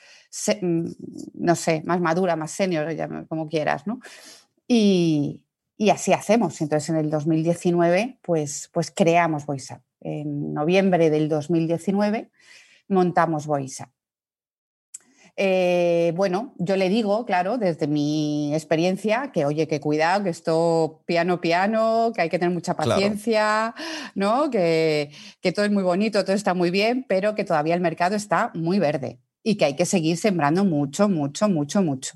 mm, 0.61 0.87
no 1.35 1.55
sé, 1.57 1.83
más 1.85 2.01
madura, 2.01 2.37
más 2.37 2.51
senior, 2.51 2.89
como 3.29 3.49
quieras, 3.49 3.87
¿no? 3.87 4.01
Y, 4.67 5.45
así 5.91 6.13
hacemos. 6.13 6.61
Entonces, 6.61 6.91
en 6.91 6.97
el 6.97 7.11
2019, 7.11 8.19
pues, 8.23 8.71
pues 8.73 8.91
creamos 8.91 9.47
VoiceUp. 9.47 9.81
En 10.01 10.53
noviembre 10.55 11.11
del 11.11 11.29
2019 11.29 12.31
montamos 12.89 13.47
VoiceUp. 13.47 13.89
Eh, 15.41 16.13
bueno, 16.17 16.53
yo 16.59 16.77
le 16.77 16.89
digo, 16.89 17.25
claro, 17.25 17.59
desde 17.59 17.87
mi 17.87 18.53
experiencia, 18.53 19.31
que 19.33 19.45
oye, 19.45 19.69
que 19.69 19.79
cuidado, 19.79 20.25
que 20.25 20.31
esto 20.31 21.05
piano, 21.07 21.41
piano, 21.41 22.11
que 22.13 22.23
hay 22.23 22.29
que 22.29 22.41
tener 22.41 22.53
mucha 22.53 22.75
paciencia, 22.75 23.73
¿no? 24.17 24.51
Que, 24.51 25.13
que 25.41 25.53
todo 25.53 25.65
es 25.65 25.71
muy 25.71 25.85
bonito, 25.85 26.25
todo 26.25 26.35
está 26.35 26.55
muy 26.55 26.73
bien, 26.73 27.07
pero 27.09 27.37
que 27.37 27.45
todavía 27.45 27.77
el 27.77 27.81
mercado 27.81 28.17
está 28.17 28.51
muy 28.55 28.81
verde 28.81 29.21
y 29.45 29.55
que 29.55 29.67
hay 29.67 29.77
que 29.77 29.87
seguir 29.87 30.17
sembrando 30.17 30.65
mucho, 30.65 31.09
mucho, 31.09 31.49
mucho, 31.49 31.83
mucho. 31.83 32.15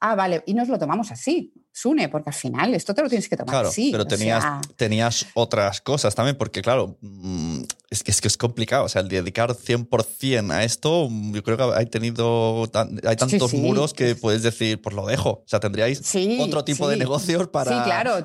Ah, 0.00 0.16
vale, 0.16 0.42
y 0.44 0.54
nos 0.54 0.66
lo 0.66 0.76
tomamos 0.76 1.12
así. 1.12 1.52
Sune, 1.72 2.08
porque 2.08 2.30
al 2.30 2.34
final 2.34 2.74
esto 2.74 2.94
te 2.94 3.02
lo 3.02 3.08
tienes 3.08 3.28
que 3.28 3.36
tomar 3.36 3.52
claro, 3.52 3.68
así. 3.68 3.90
Pero 3.92 4.04
tenías, 4.04 4.44
tenías 4.76 5.26
otras 5.34 5.80
cosas 5.80 6.14
también, 6.14 6.36
porque 6.36 6.62
claro, 6.62 6.98
mm, 7.00 7.62
es 7.90 8.02
que, 8.02 8.10
es 8.10 8.20
que 8.20 8.28
es 8.28 8.36
complicado. 8.36 8.84
O 8.84 8.88
sea, 8.88 9.02
el 9.02 9.08
dedicar 9.08 9.54
100% 9.54 10.50
a 10.50 10.64
esto, 10.64 11.08
mm, 11.08 11.34
yo 11.34 11.42
creo 11.44 11.56
que 11.56 11.62
hay 11.76 11.86
tenido 11.86 12.68
hay 13.04 13.16
tantos 13.16 13.54
muros 13.54 13.94
que 13.94 14.14
puedes 14.16 14.42
decir, 14.42 14.82
pues 14.82 14.96
lo 14.96 15.06
dejo. 15.06 15.30
O 15.30 15.44
sea, 15.46 15.60
tendríais 15.60 16.02
otro 16.40 16.64
tipo 16.64 16.88
de 16.88 16.96
negocios 16.96 17.48
para. 17.48 17.70
Sí, 17.70 17.84
claro. 17.84 18.24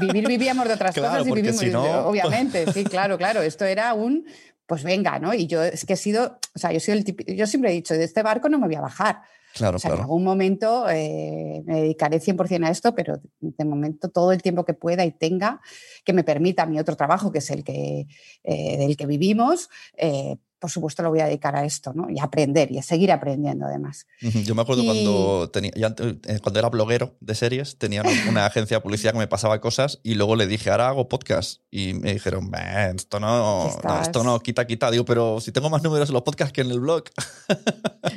vivir 0.00 0.26
vivíamos 0.26 0.66
de 0.66 0.74
otras 0.74 0.94
cosas 0.94 1.26
y 1.26 1.30
vivimos, 1.32 1.62
obviamente. 2.04 2.72
Sí, 2.72 2.84
claro, 2.84 3.16
claro. 3.16 3.42
Esto 3.42 3.64
era 3.64 3.94
un 3.94 4.26
pues 4.66 4.84
venga, 4.84 5.18
¿no? 5.18 5.34
Y 5.34 5.46
yo 5.46 5.62
es 5.62 5.84
que 5.84 5.92
he 5.92 5.96
sido, 5.96 6.38
o 6.54 6.58
sea, 6.58 6.72
yo, 6.72 6.80
soy 6.80 6.94
el 6.94 7.04
yo 7.36 7.46
siempre 7.46 7.70
he 7.70 7.74
dicho, 7.74 7.92
de 7.92 8.04
este 8.04 8.22
barco 8.22 8.48
no 8.48 8.58
me 8.58 8.66
voy 8.66 8.76
a 8.76 8.80
bajar. 8.80 9.20
Claro, 9.54 9.76
o 9.76 9.78
sea, 9.78 9.92
En 9.94 10.00
algún 10.00 10.24
momento 10.24 10.88
eh, 10.88 11.62
me 11.64 11.82
dedicaré 11.82 12.20
100% 12.20 12.64
a 12.64 12.70
esto, 12.70 12.94
pero 12.94 13.20
de 13.40 13.64
momento 13.64 14.08
todo 14.08 14.32
el 14.32 14.42
tiempo 14.42 14.64
que 14.64 14.74
pueda 14.74 15.04
y 15.04 15.12
tenga, 15.12 15.60
que 16.04 16.12
me 16.12 16.24
permita 16.24 16.66
mi 16.66 16.78
otro 16.78 16.96
trabajo, 16.96 17.32
que 17.32 17.38
es 17.38 17.50
el 17.50 17.62
que, 17.64 18.06
eh, 18.44 18.76
del 18.78 18.96
que 18.96 19.06
vivimos, 19.06 19.68
eh, 19.96 20.36
por 20.62 20.70
supuesto 20.70 21.02
lo 21.02 21.10
voy 21.10 21.18
a 21.18 21.26
dedicar 21.26 21.56
a 21.56 21.64
esto, 21.64 21.92
¿no? 21.92 22.08
Y 22.08 22.20
a 22.20 22.22
aprender 22.22 22.70
y 22.70 22.78
a 22.78 22.82
seguir 22.84 23.10
aprendiendo 23.10 23.66
además. 23.66 24.06
Yo 24.20 24.54
me 24.54 24.62
acuerdo 24.62 24.84
cuando, 24.84 25.50
tenía, 25.50 25.72
eh, 25.76 26.38
cuando 26.40 26.60
era 26.60 26.68
bloguero 26.68 27.16
de 27.18 27.34
series, 27.34 27.78
tenía 27.78 28.04
una 28.28 28.46
agencia 28.46 28.76
de 28.76 28.80
publicidad 28.80 29.12
que 29.12 29.18
me 29.18 29.26
pasaba 29.26 29.60
cosas 29.60 29.98
y 30.04 30.14
luego 30.14 30.36
le 30.36 30.46
dije, 30.46 30.70
ahora 30.70 30.86
hago 30.86 31.08
podcast. 31.08 31.62
Y 31.72 31.94
me 31.94 32.12
dijeron, 32.12 32.48
esto 32.94 33.18
no, 33.18 33.70
esto 34.00 34.22
no, 34.22 34.38
quita, 34.38 34.64
quita. 34.68 34.88
Digo, 34.92 35.04
pero 35.04 35.40
si 35.40 35.50
tengo 35.50 35.68
más 35.68 35.82
números 35.82 36.10
en 36.10 36.12
los 36.12 36.22
podcasts 36.22 36.52
que 36.52 36.60
en 36.60 36.70
el 36.70 36.78
blog. 36.78 37.06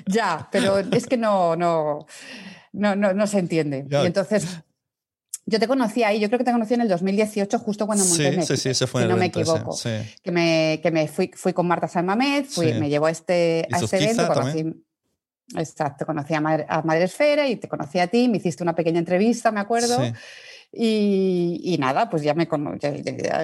ya, 0.05 0.47
pero 0.51 0.77
es 0.77 1.07
que 1.07 1.17
no, 1.17 1.55
no, 1.55 2.05
no, 2.73 2.95
no, 2.95 3.25
se 3.25 3.39
entiende. 3.39 3.87
Y 3.89 4.05
entonces 4.05 4.45
yo 5.47 5.59
te 5.59 5.67
conocí 5.67 6.03
ahí, 6.03 6.19
yo 6.19 6.27
creo 6.27 6.39
que 6.39 6.45
te 6.45 6.51
conocí 6.51 6.73
en 6.73 6.81
el 6.81 6.87
2018, 6.87 7.59
justo 7.59 7.85
cuando 7.85 8.03
monté 8.03 8.41
sí, 8.41 8.47
Sí, 8.47 8.57
sí, 8.57 8.73
se 8.73 8.87
fue 8.87 9.03
si 9.03 9.07
no 9.07 9.15
me 9.15 9.27
equivoco. 9.27 9.77
que 10.23 10.31
me, 10.31 10.79
que 10.81 10.91
me 10.91 11.07
fui, 11.07 11.31
fui 11.35 11.53
con 11.53 11.67
Marta 11.67 11.87
San 11.87 12.07
fui, 12.47 12.73
me 12.73 12.89
llevó 12.89 13.05
a 13.05 13.11
este, 13.11 13.67
a 13.71 13.79
este 13.79 14.03
evento, 14.03 14.27
conocí, 14.27 14.65
exacto, 15.55 16.05
conocí 16.05 16.33
a, 16.33 16.65
a 16.67 16.81
Madre 16.81 17.03
Esfera 17.03 17.47
y 17.47 17.57
te 17.57 17.67
conocí 17.67 17.99
a 17.99 18.07
ti, 18.07 18.27
me 18.27 18.37
hiciste 18.37 18.63
una 18.63 18.73
pequeña 18.73 18.99
entrevista, 18.99 19.51
me 19.51 19.59
acuerdo. 19.59 19.99
Y, 20.77 21.77
nada, 21.79 22.09
pues 22.09 22.23
ya 22.23 22.33
me 22.33 22.47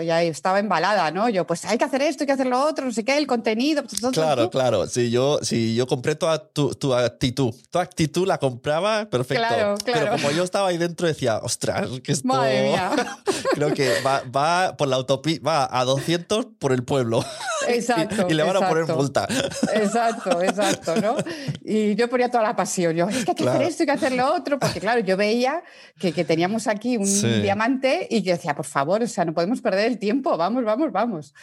ya, 0.03 0.21
estaba 0.23 0.59
embalada, 0.59 1.11
¿no? 1.11 1.29
Yo, 1.29 1.47
pues 1.47 1.63
hay 1.63 1.77
que 1.77 1.85
hacer 1.85 2.01
esto, 2.01 2.23
hay 2.23 2.27
que 2.27 2.33
hacer 2.33 2.47
lo 2.47 2.61
otro, 2.61 2.85
no 2.85 2.91
sé 2.91 3.05
qué, 3.05 3.17
el 3.17 3.25
contenido. 3.25 3.83
Pues, 3.83 4.01
claro, 4.11 4.49
claro. 4.49 4.85
Si 4.87 5.09
yo, 5.11 5.39
si 5.41 5.73
yo 5.73 5.87
compré 5.87 6.15
toda 6.15 6.45
tu, 6.49 6.73
tu, 6.75 6.93
actitud, 6.93 7.53
tu 7.69 7.79
actitud 7.79 8.27
la 8.27 8.37
compraba, 8.37 9.09
perfecto. 9.09 9.45
Claro, 9.47 9.75
claro. 9.77 9.99
Pero 10.01 10.11
como 10.11 10.31
yo 10.31 10.43
estaba 10.43 10.67
ahí 10.67 10.77
dentro, 10.77 11.07
decía, 11.07 11.37
ostras, 11.37 11.87
que 12.03 12.11
esto. 12.11 12.27
Madre 12.27 12.69
mía. 12.69 12.91
creo 13.55 13.73
que 13.73 14.01
va, 14.05 14.23
va 14.23 14.75
por 14.75 14.89
la 14.89 14.97
autopista, 14.97 15.43
va 15.45 15.79
a 15.79 15.85
200 15.85 16.47
por 16.59 16.73
el 16.73 16.83
pueblo. 16.83 17.23
Exacto. 17.67 18.27
y, 18.29 18.33
le 18.33 18.43
van 18.43 18.61
a 18.61 18.67
poner 18.67 18.87
multa. 18.87 19.27
Exacto, 19.73 20.41
exacto, 20.41 20.95
¿no? 20.99 21.15
Y 21.63 21.95
yo 21.95 22.09
ponía 22.09 22.29
toda 22.29 22.43
la 22.43 22.55
pasión. 22.55 22.95
Yo, 22.95 23.07
es 23.07 23.23
que 23.23 23.31
hay 23.31 23.35
que 23.35 23.47
hacer 23.47 23.61
esto, 23.61 23.83
hay 23.83 23.87
que 23.87 23.91
hacer 23.93 24.11
lo 24.13 24.33
otro, 24.33 24.59
porque 24.59 24.79
claro, 24.79 24.99
yo 24.99 25.15
veía 25.15 25.63
que, 25.97 26.11
que 26.11 26.25
teníamos 26.25 26.67
aquí 26.67 26.97
un 26.97 27.20
diamante 27.27 28.07
y 28.09 28.21
yo 28.21 28.33
decía, 28.33 28.55
por 28.55 28.65
favor, 28.65 29.01
o 29.01 29.07
sea, 29.07 29.25
no 29.25 29.33
podemos 29.33 29.61
perder 29.61 29.87
el 29.87 29.99
tiempo, 29.99 30.37
vamos, 30.37 30.63
vamos, 30.63 30.91
vamos. 30.91 31.33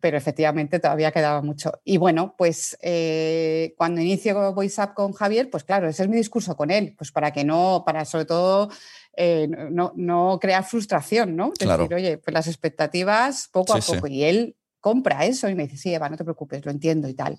Pero 0.00 0.16
efectivamente 0.16 0.78
todavía 0.78 1.12
quedaba 1.12 1.42
mucho. 1.42 1.72
Y 1.84 1.96
bueno, 1.96 2.34
pues 2.36 2.78
eh, 2.82 3.74
cuando 3.76 4.00
inicio 4.00 4.52
VoiceUp 4.52 4.94
con 4.94 5.12
Javier, 5.12 5.50
pues 5.50 5.64
claro, 5.64 5.88
ese 5.88 6.02
es 6.02 6.08
mi 6.08 6.16
discurso 6.16 6.56
con 6.56 6.70
él, 6.70 6.94
pues 6.96 7.12
para 7.12 7.32
que 7.32 7.44
no, 7.44 7.82
para 7.84 8.04
sobre 8.04 8.24
todo 8.24 8.70
eh, 9.16 9.48
no, 9.48 9.92
no, 9.94 10.38
crear 10.40 10.64
frustración, 10.64 11.36
¿no? 11.36 11.52
Claro. 11.52 11.82
Decir, 11.82 11.94
oye, 11.94 12.18
pues 12.18 12.32
las 12.32 12.46
expectativas 12.46 13.48
poco 13.52 13.74
a 13.74 13.80
poco. 13.80 14.06
Y 14.06 14.24
él 14.24 14.56
compra 14.82 15.24
eso 15.24 15.48
y 15.48 15.54
me 15.54 15.62
dice, 15.62 15.78
sí, 15.78 15.94
Eva, 15.94 16.10
no 16.10 16.16
te 16.18 16.24
preocupes, 16.24 16.66
lo 16.66 16.72
entiendo 16.72 17.08
y 17.08 17.14
tal. 17.14 17.38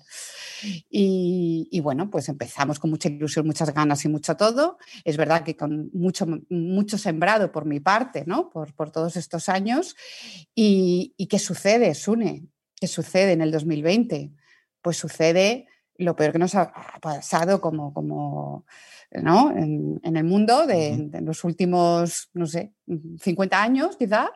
Y, 0.88 1.78
bueno, 1.80 2.10
pues 2.10 2.28
empezamos 2.30 2.80
con 2.80 2.90
mucha 2.90 3.08
ilusión, 3.08 3.46
muchas 3.46 3.72
ganas 3.72 4.04
y 4.04 4.08
mucho 4.08 4.34
todo. 4.36 4.78
Es 5.04 5.18
verdad 5.18 5.44
que 5.44 5.54
con 5.54 5.90
mucho, 5.92 6.26
mucho 6.48 6.96
sembrado 6.96 7.52
por 7.52 7.66
mi 7.66 7.80
parte, 7.80 8.24
¿no? 8.26 8.50
Por, 8.50 8.90
todos 8.90 9.16
estos 9.16 9.48
años. 9.48 9.94
¿Y, 10.54 11.14
qué 11.28 11.38
sucede, 11.38 11.94
Sune? 11.94 12.48
¿Qué 12.80 12.88
sucede 12.88 13.32
en 13.32 13.42
el 13.42 13.52
2020? 13.52 14.32
Pues 14.80 14.96
sucede 14.96 15.68
lo 15.96 16.16
peor 16.16 16.32
que 16.32 16.38
nos 16.38 16.54
ha 16.54 16.72
pasado 17.00 17.60
como, 17.60 17.92
como 17.92 18.64
¿no? 19.12 19.50
en, 19.54 20.00
el 20.02 20.24
mundo 20.24 20.66
de, 20.66 21.10
los 21.20 21.44
últimos, 21.44 22.30
no 22.32 22.46
sé, 22.46 22.72
50 23.20 23.62
años 23.62 23.96
quizá, 23.98 24.30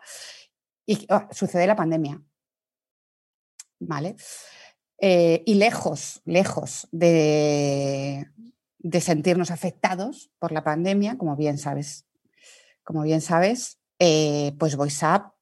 y 0.85 1.07
ah, 1.09 1.29
sucede 1.33 1.67
la 1.67 1.77
pandemia. 1.77 2.23
¿Vale? 3.81 4.17
Eh, 5.01 5.45
y 5.47 5.55
lejos, 5.55 6.23
lejos 6.25 6.89
de, 6.91 8.27
sentirnos 9.01 9.51
afectados 9.53 10.31
por 10.41 10.51
la 10.51 10.65
pandemia, 10.65 11.17
como 11.17 11.37
bien 11.37 11.57
sabes, 11.57 12.05
como 12.83 13.03
bien 13.03 13.21
sabes, 13.21 13.79
eh, 14.01 14.55
pues 14.59 14.77
VoiceUp 14.77 15.35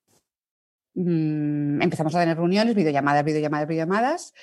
mm, 0.94 1.80
empezamos 1.80 2.14
a 2.14 2.20
tener 2.20 2.36
reuniones, 2.36 2.74
videollamadas, 2.74 3.24
videollamadas, 3.24 3.68
videollamadas, 3.68 4.34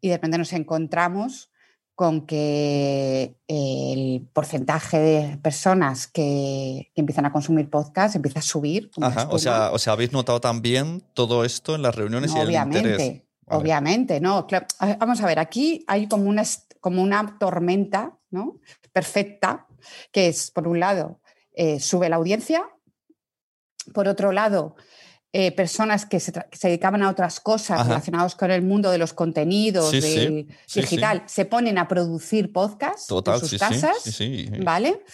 y 0.00 0.08
de 0.08 0.14
repente 0.14 0.38
nos 0.38 0.52
encontramos 0.54 1.50
con 1.94 2.26
que 2.26 3.36
el 3.48 4.28
porcentaje 4.32 4.98
de 4.98 5.38
personas 5.38 6.06
que, 6.06 6.92
empiezan 6.94 7.26
a 7.26 7.32
consumir 7.32 7.68
podcast 7.68 8.16
empieza 8.16 8.38
a 8.38 8.42
subir. 8.42 8.90
o 8.96 9.38
sea, 9.38 9.70
o 9.70 9.78
sea, 9.78 9.92
habéis 9.92 10.12
notado 10.12 10.40
también 10.40 11.02
todo 11.14 11.44
esto 11.44 11.74
en 11.74 11.82
las 11.82 11.94
reuniones 11.94 12.34
y 12.34 12.38
el 12.38 12.52
interés. 12.52 13.25
Obviamente, 13.48 14.20
no. 14.20 14.46
Vamos 14.98 15.20
a 15.20 15.26
ver, 15.26 15.38
aquí 15.38 15.84
hay 15.86 16.08
como 16.08 16.24
una, 16.24 16.42
como 16.80 17.02
una 17.02 17.38
tormenta 17.38 18.18
¿no? 18.30 18.58
perfecta, 18.92 19.66
que 20.10 20.28
es, 20.28 20.50
por 20.50 20.66
un 20.66 20.80
lado, 20.80 21.20
eh, 21.52 21.78
sube 21.80 22.08
la 22.08 22.16
audiencia, 22.16 22.68
por 23.94 24.08
otro 24.08 24.32
lado, 24.32 24.74
eh, 25.32 25.52
personas 25.52 26.06
que 26.06 26.18
se, 26.18 26.32
dedicaban 26.62 27.02
a 27.02 27.10
otras 27.10 27.40
cosas 27.40 27.86
relacionadas 27.86 28.34
con 28.34 28.50
el 28.50 28.62
mundo 28.62 28.90
de 28.90 28.98
los 28.98 29.12
contenidos, 29.12 29.92
del 29.92 30.48
digital, 30.74 31.22
se 31.26 31.44
ponen 31.44 31.78
a 31.78 31.88
producir 31.88 32.52
podcasts 32.52 33.08
en 33.10 33.40
sus 33.40 33.58
casas, 33.58 34.18
¿vale? 34.64 35.04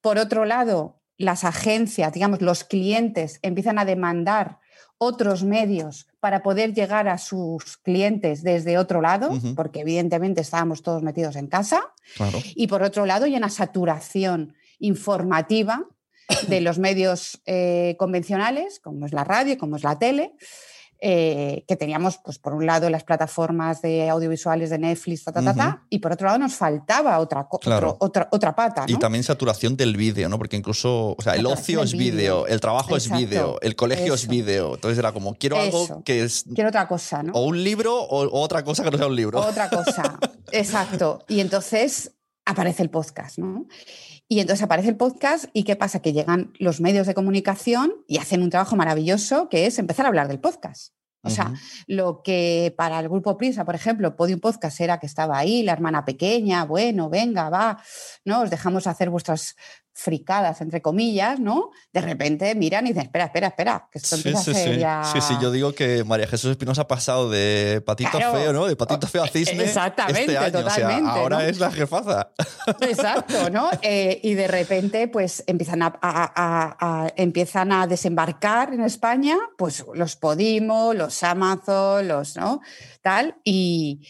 Por 0.00 0.18
otro 0.18 0.44
lado, 0.44 1.00
las 1.18 1.44
agencias, 1.44 2.12
digamos, 2.12 2.40
los 2.40 2.64
clientes 2.64 3.40
empiezan 3.42 3.78
a 3.78 3.84
demandar 3.84 4.58
otros 4.98 5.44
medios 5.44 6.06
para 6.20 6.42
poder 6.42 6.74
llegar 6.74 7.08
a 7.08 7.18
sus 7.18 7.76
clientes 7.78 8.42
desde 8.42 8.78
otro 8.78 9.00
lado, 9.00 9.30
porque 9.54 9.80
evidentemente 9.80 10.40
estábamos 10.40 10.82
todos 10.82 11.02
metidos 11.02 11.36
en 11.36 11.46
casa, 11.46 11.94
y 12.54 12.66
por 12.66 12.82
otro 12.82 13.06
lado 13.06 13.24
hay 13.24 13.36
una 13.36 13.48
saturación 13.48 14.54
informativa 14.80 15.86
de 16.48 16.60
los 16.60 16.78
medios 16.78 17.40
eh, 17.46 17.96
convencionales, 17.98 18.80
como 18.80 19.06
es 19.06 19.12
la 19.12 19.24
radio, 19.24 19.56
como 19.56 19.76
es 19.76 19.84
la 19.84 19.98
tele, 19.98 20.32
eh, 21.00 21.64
que 21.68 21.76
teníamos, 21.76 22.18
pues, 22.18 22.38
por 22.38 22.54
un 22.54 22.66
lado, 22.66 22.90
las 22.90 23.04
plataformas 23.04 23.82
de 23.82 24.08
audiovisuales 24.08 24.70
de 24.70 24.78
Netflix, 24.78 25.24
y 25.90 25.98
por 26.00 26.12
otro 26.12 26.26
lado 26.26 26.38
nos 26.38 26.54
faltaba 26.54 27.18
otra, 27.20 27.46
otra, 27.50 28.28
otra 28.32 28.54
pata. 28.54 28.84
Y 28.88 28.96
también 28.96 29.22
saturación 29.22 29.76
del 29.76 29.96
vídeo, 29.96 30.28
¿no? 30.28 30.38
Porque 30.38 30.56
incluso, 30.56 31.14
o 31.16 31.22
sea, 31.22 31.34
el 31.34 31.46
ocio 31.46 31.82
es 31.82 31.92
vídeo, 31.92 32.46
el 32.46 32.60
trabajo 32.60 32.96
es 32.96 33.10
vídeo, 33.10 33.58
el 33.62 33.76
colegio 33.76 34.14
es 34.14 34.26
vídeo. 34.26 34.74
Entonces 34.74 34.98
era 34.98 35.12
como, 35.12 35.34
quiero 35.34 35.60
algo 35.60 36.02
que 36.04 36.24
es... 36.24 36.44
Quiero 36.54 36.70
otra 36.70 36.88
cosa, 36.88 37.22
¿no? 37.22 37.32
O 37.32 37.46
un 37.46 37.62
libro 37.62 37.94
o, 37.94 38.42
otra 38.42 38.64
cosa 38.64 38.82
que 38.82 38.90
no 38.90 38.98
sea 38.98 39.06
un 39.06 39.16
libro. 39.16 39.40
Otra 39.40 39.70
cosa, 39.70 40.18
exacto. 40.52 41.24
Y 41.28 41.40
entonces 41.40 42.12
aparece 42.44 42.82
el 42.82 42.90
podcast, 42.90 43.38
¿no? 43.38 43.66
Y 44.28 44.40
entonces 44.40 44.62
aparece 44.62 44.90
el 44.90 44.96
podcast 44.96 45.46
y 45.54 45.64
¿qué 45.64 45.74
pasa? 45.74 46.02
Que 46.02 46.12
llegan 46.12 46.52
los 46.58 46.80
medios 46.80 47.06
de 47.06 47.14
comunicación 47.14 47.94
y 48.06 48.18
hacen 48.18 48.42
un 48.42 48.50
trabajo 48.50 48.76
maravilloso 48.76 49.48
que 49.48 49.66
es 49.66 49.78
empezar 49.78 50.04
a 50.04 50.08
hablar 50.08 50.28
del 50.28 50.38
podcast. 50.38 50.92
O 51.22 51.30
sea, 51.30 51.52
lo 51.86 52.22
que 52.22 52.72
para 52.76 53.00
el 53.00 53.08
grupo 53.08 53.36
Prisa, 53.36 53.64
por 53.64 53.74
ejemplo, 53.74 54.14
Podium 54.16 54.40
Podcast 54.40 54.80
era 54.80 54.98
que 54.98 55.06
estaba 55.06 55.36
ahí, 55.36 55.62
la 55.62 55.72
hermana 55.72 56.04
pequeña, 56.04 56.64
bueno, 56.64 57.10
venga, 57.10 57.50
va, 57.50 57.82
¿no? 58.24 58.42
Os 58.42 58.50
dejamos 58.50 58.86
hacer 58.86 59.10
vuestras 59.10 59.56
fricadas, 60.00 60.60
entre 60.60 60.80
comillas, 60.80 61.40
¿no? 61.40 61.70
De 61.92 62.00
repente 62.00 62.54
miran 62.54 62.86
y 62.86 62.90
dicen, 62.90 63.02
espera, 63.02 63.24
espera, 63.24 63.48
espera, 63.48 63.88
que 63.90 63.98
esto 63.98 64.16
Sí, 64.16 64.28
empieza 64.28 64.42
sí, 64.44 64.50
a 64.52 64.54
ser 64.54 64.74
sí. 64.74 64.80
ya... 64.80 65.02
sí, 65.12 65.20
sí, 65.20 65.34
yo 65.42 65.50
digo 65.50 65.72
que 65.72 66.04
María 66.04 66.28
Jesús 66.28 66.52
Espinosa 66.52 66.82
ha 66.82 66.86
pasado 66.86 67.28
de 67.28 67.82
patito 67.84 68.12
Claro. 68.12 68.32
feo, 68.38 68.52
¿no? 68.52 68.66
De 68.66 68.76
patito 68.76 69.08
feo 69.08 69.24
a 69.24 69.28
cisne 69.32 69.64
Exactamente, 69.64 70.20
este 70.20 70.38
año. 70.38 70.52
totalmente, 70.52 71.02
o 71.02 71.04
sea, 71.04 71.14
ahora 71.14 71.38
¿no? 71.38 71.42
es 71.42 71.58
la 71.58 71.72
jefaza. 71.72 72.30
Exacto, 72.80 73.50
¿no? 73.50 73.70
Eh, 73.82 74.20
y 74.22 74.34
de 74.34 74.46
repente, 74.46 75.08
pues 75.08 75.42
empiezan 75.48 75.82
a, 75.82 75.86
a- 76.00 76.32
a- 76.34 76.76
a- 77.04 77.12
empiezan 77.16 77.72
a 77.72 77.86
desembarcar 77.88 78.72
en 78.74 78.82
España, 78.82 79.36
pues 79.56 79.84
los 79.94 80.14
Podimo, 80.14 80.94
los 80.94 81.22
Amazon, 81.24 82.06
los, 82.06 82.36
¿no? 82.36 82.60
Tal, 83.02 83.36
y, 83.42 84.06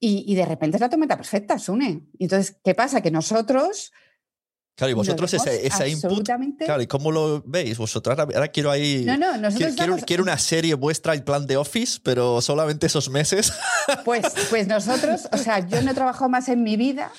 y, 0.00 0.24
y 0.26 0.34
de 0.34 0.44
repente 0.44 0.76
es 0.76 0.80
la 0.80 0.88
tormenta 0.90 1.16
perfecta, 1.16 1.58
Sune. 1.58 2.02
Entonces, 2.18 2.56
¿qué 2.64 2.74
pasa? 2.74 3.00
Que 3.00 3.12
nosotros. 3.12 3.92
Claro, 4.76 4.90
y 4.90 4.94
vosotros 4.94 5.32
ese, 5.32 5.66
ese 5.66 5.88
input. 5.88 6.26
Claro, 6.64 6.82
¿y 6.82 6.86
cómo 6.88 7.12
lo 7.12 7.42
veis 7.46 7.78
vosotras? 7.78 8.18
Ahora 8.18 8.48
quiero 8.48 8.70
ahí. 8.72 9.04
No, 9.06 9.16
no, 9.16 9.36
nosotros 9.36 9.54
quiero, 9.56 9.70
estamos- 9.70 10.04
quiero 10.04 10.22
una 10.24 10.36
serie 10.38 10.74
vuestra 10.74 11.14
en 11.14 11.22
plan 11.24 11.46
de 11.46 11.56
Office, 11.56 12.00
pero 12.02 12.40
solamente 12.40 12.86
esos 12.86 13.08
meses. 13.08 13.52
Pues, 14.04 14.24
pues 14.50 14.66
nosotros, 14.66 15.28
o 15.32 15.36
sea, 15.36 15.60
yo 15.66 15.80
no 15.82 15.90
he 15.90 15.94
trabajado 15.94 16.28
más 16.28 16.48
en 16.48 16.62
mi 16.62 16.76
vida. 16.76 17.12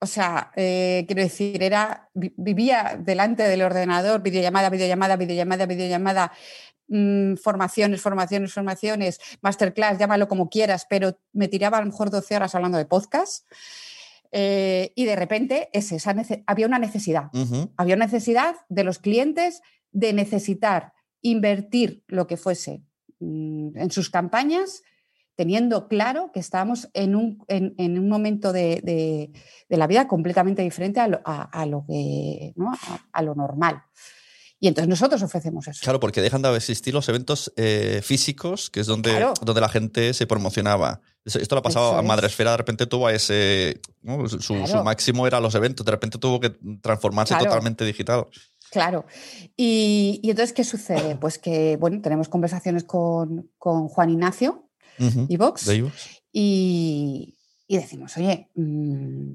O 0.00 0.06
sea, 0.06 0.50
eh, 0.56 1.04
quiero 1.06 1.22
decir, 1.22 1.62
era, 1.62 2.08
vi- 2.14 2.32
vivía 2.36 2.96
delante 2.98 3.42
del 3.44 3.62
ordenador, 3.62 4.22
videollamada, 4.22 4.70
videollamada, 4.70 5.16
videollamada, 5.16 5.66
videollamada, 5.66 6.32
mm, 6.88 7.34
formaciones, 7.36 8.00
formaciones, 8.00 8.52
formaciones, 8.52 9.20
masterclass, 9.42 9.98
llámalo 9.98 10.26
como 10.28 10.48
quieras, 10.48 10.86
pero 10.88 11.18
me 11.32 11.48
tiraba 11.48 11.78
a 11.78 11.80
lo 11.82 11.86
mejor 11.88 12.10
12 12.10 12.34
horas 12.36 12.54
hablando 12.54 12.78
de 12.78 12.84
podcast. 12.86 13.44
Eh, 14.32 14.92
y 14.96 15.04
de 15.04 15.14
repente 15.16 15.68
esa 15.72 16.14
nece- 16.14 16.42
había 16.46 16.66
una 16.66 16.78
necesidad. 16.78 17.30
Había 17.76 17.94
una 17.96 18.06
necesidad 18.06 18.56
de 18.70 18.84
los 18.84 18.98
clientes 18.98 19.60
de 19.90 20.12
necesitar 20.14 20.94
invertir 21.20 22.02
lo 22.08 22.26
que 22.26 22.36
fuese 22.36 22.82
mm, 23.20 23.76
en 23.76 23.90
sus 23.90 24.08
campañas, 24.10 24.82
teniendo 25.36 25.86
claro 25.88 26.30
que 26.32 26.40
estábamos 26.40 26.88
en 26.94 27.14
un, 27.14 27.38
en, 27.48 27.74
en 27.78 27.98
un 27.98 28.08
momento 28.08 28.52
de, 28.52 28.80
de- 28.82 29.30
de 29.68 29.76
la 29.76 29.86
vida 29.86 30.08
completamente 30.08 30.62
diferente 30.62 31.00
a 31.00 31.08
lo, 31.08 31.20
a- 31.24 31.42
a 31.60 31.66
lo 31.66 31.84
que, 31.86 32.52
¿no? 32.56 32.72
a 33.12 33.22
lo 33.22 33.34
normal. 33.34 33.82
Y 34.62 34.68
entonces 34.68 34.88
nosotros 34.88 35.20
ofrecemos 35.24 35.66
eso. 35.66 35.80
Claro, 35.82 35.98
porque 35.98 36.20
dejan 36.22 36.40
de 36.40 36.54
existir 36.56 36.94
los 36.94 37.08
eventos 37.08 37.52
eh, 37.56 38.00
físicos, 38.00 38.70
que 38.70 38.78
es 38.78 38.86
donde, 38.86 39.10
Claro. 39.10 39.34
donde 39.42 39.60
la 39.60 39.68
gente 39.68 40.14
se 40.14 40.24
promocionaba. 40.28 41.00
Esto 41.24 41.56
lo 41.56 41.58
ha 41.58 41.62
pasado 41.62 41.88
Eso 41.88 41.96
a 41.98 42.00
es. 42.02 42.06
Madresfera, 42.06 42.52
de 42.52 42.56
repente 42.58 42.86
tuvo 42.86 43.08
a 43.08 43.12
ese. 43.12 43.80
¿no? 44.02 44.28
Su, 44.28 44.54
máximo 44.84 45.26
era 45.26 45.40
los 45.40 45.56
eventos, 45.56 45.84
de 45.84 45.90
repente 45.90 46.16
tuvo 46.18 46.38
que 46.38 46.50
transformarse 46.80 47.34
Claro. 47.34 47.46
totalmente 47.46 47.84
digital. 47.84 48.26
Claro. 48.70 49.04
Y, 49.56 50.20
y 50.22 50.30
entonces, 50.30 50.52
¿qué 50.52 50.62
sucede? 50.62 51.16
Pues 51.16 51.38
que, 51.40 51.76
bueno, 51.76 52.00
tenemos 52.00 52.28
conversaciones 52.28 52.84
con, 52.84 53.50
con 53.58 53.88
Juan 53.88 54.10
Ignacio, 54.10 54.68
Ujú. 55.00 55.26
y 55.28 55.36
Vox, 55.38 55.66
De 55.66 55.74
iVoox. 55.74 55.92
y, 56.32 57.36
y 57.66 57.76
decimos, 57.78 58.16
oye, 58.16 58.48
mm, 58.54 59.32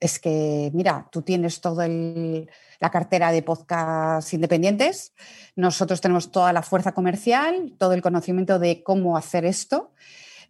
es 0.00 0.18
que, 0.18 0.70
mira, 0.72 1.06
tú 1.12 1.22
tienes 1.22 1.60
toda 1.60 1.86
la 1.86 2.90
cartera 2.90 3.30
de 3.30 3.42
podcasts 3.42 4.32
independientes, 4.32 5.12
nosotros 5.56 6.00
tenemos 6.00 6.32
toda 6.32 6.52
la 6.52 6.62
fuerza 6.62 6.92
comercial, 6.92 7.74
todo 7.78 7.92
el 7.92 8.02
conocimiento 8.02 8.58
de 8.58 8.82
cómo 8.82 9.16
hacer 9.16 9.44
esto, 9.44 9.92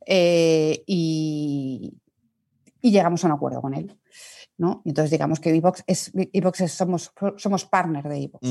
eh, 0.06 0.82
y, 0.86 1.94
y 2.80 2.90
llegamos 2.92 3.24
a 3.24 3.26
un 3.26 3.32
acuerdo 3.34 3.60
con 3.60 3.74
él. 3.74 3.96
¿No? 4.60 4.82
Entonces 4.84 5.10
digamos 5.10 5.40
que 5.40 5.54
Evox 5.54 5.82
es, 5.86 6.12
Evox 6.14 6.60
es- 6.60 6.72
somos, 6.72 7.12
somos 7.38 7.64
partner 7.64 8.06
de 8.06 8.24
Evox. 8.24 8.46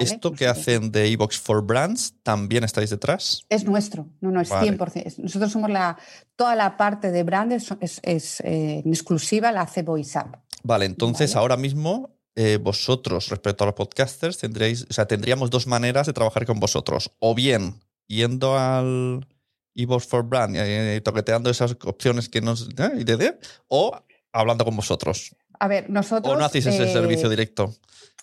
Esto 0.00 0.32
que 0.32 0.48
hacen 0.48 0.90
de 0.90 1.08
iVoox 1.10 1.38
for 1.38 1.64
Brands, 1.64 2.14
¿también 2.24 2.64
estáis 2.64 2.90
detrás? 2.90 3.46
Es 3.48 3.64
nuestro, 3.64 4.08
no, 4.20 4.32
no, 4.32 4.40
es 4.40 4.48
Vale. 4.48 4.76
100%. 4.76 5.02
Es- 5.06 5.18
Nosotros 5.20 5.52
somos 5.52 5.70
la, 5.70 5.96
toda 6.34 6.56
la 6.56 6.76
parte 6.76 7.12
de 7.12 7.22
brand 7.22 7.52
es, 7.52 7.68
es- 7.80 8.00
es, 8.02 8.40
eh, 8.40 8.82
exclusiva 8.84 9.52
la 9.52 9.60
hace 9.62 9.82
VoiceUp. 9.82 10.36
Vale, 10.64 10.84
entonces 10.86 11.32
Vale. 11.34 11.40
ahora 11.42 11.56
mismo 11.56 12.10
eh, 12.34 12.58
vosotros, 12.60 13.28
respecto 13.28 13.62
a 13.62 13.66
los 13.68 13.74
podcasters, 13.76 14.38
tendréis, 14.38 14.86
o 14.90 14.92
sea, 14.92 15.06
tendríamos 15.06 15.50
dos 15.50 15.66
maneras 15.66 16.06
de 16.06 16.12
trabajar 16.14 16.44
con 16.46 16.58
vosotros. 16.58 17.12
O 17.20 17.34
bien 17.36 17.80
yendo 18.08 18.58
al 18.58 19.26
iVoox 19.74 20.06
for 20.06 20.24
Brand 20.24 20.56
y 20.56 20.58
eh, 20.58 21.00
toqueteando 21.04 21.50
esas 21.50 21.76
opciones 21.84 22.28
que 22.28 22.40
nos 22.40 22.68
¿eh? 22.78 22.90
y 22.98 23.04
de- 23.04 23.16
de, 23.16 23.38
o 23.68 23.92
hablando 24.32 24.64
con 24.64 24.74
vosotros. 24.74 25.36
A 25.62 25.68
ver, 25.68 25.88
nosotros... 25.88 26.34
O 26.34 26.36
no 26.36 26.44
hacéis 26.44 26.66
ese 26.66 26.82
eh, 26.82 26.92
servicio 26.92 27.28
directo. 27.28 27.72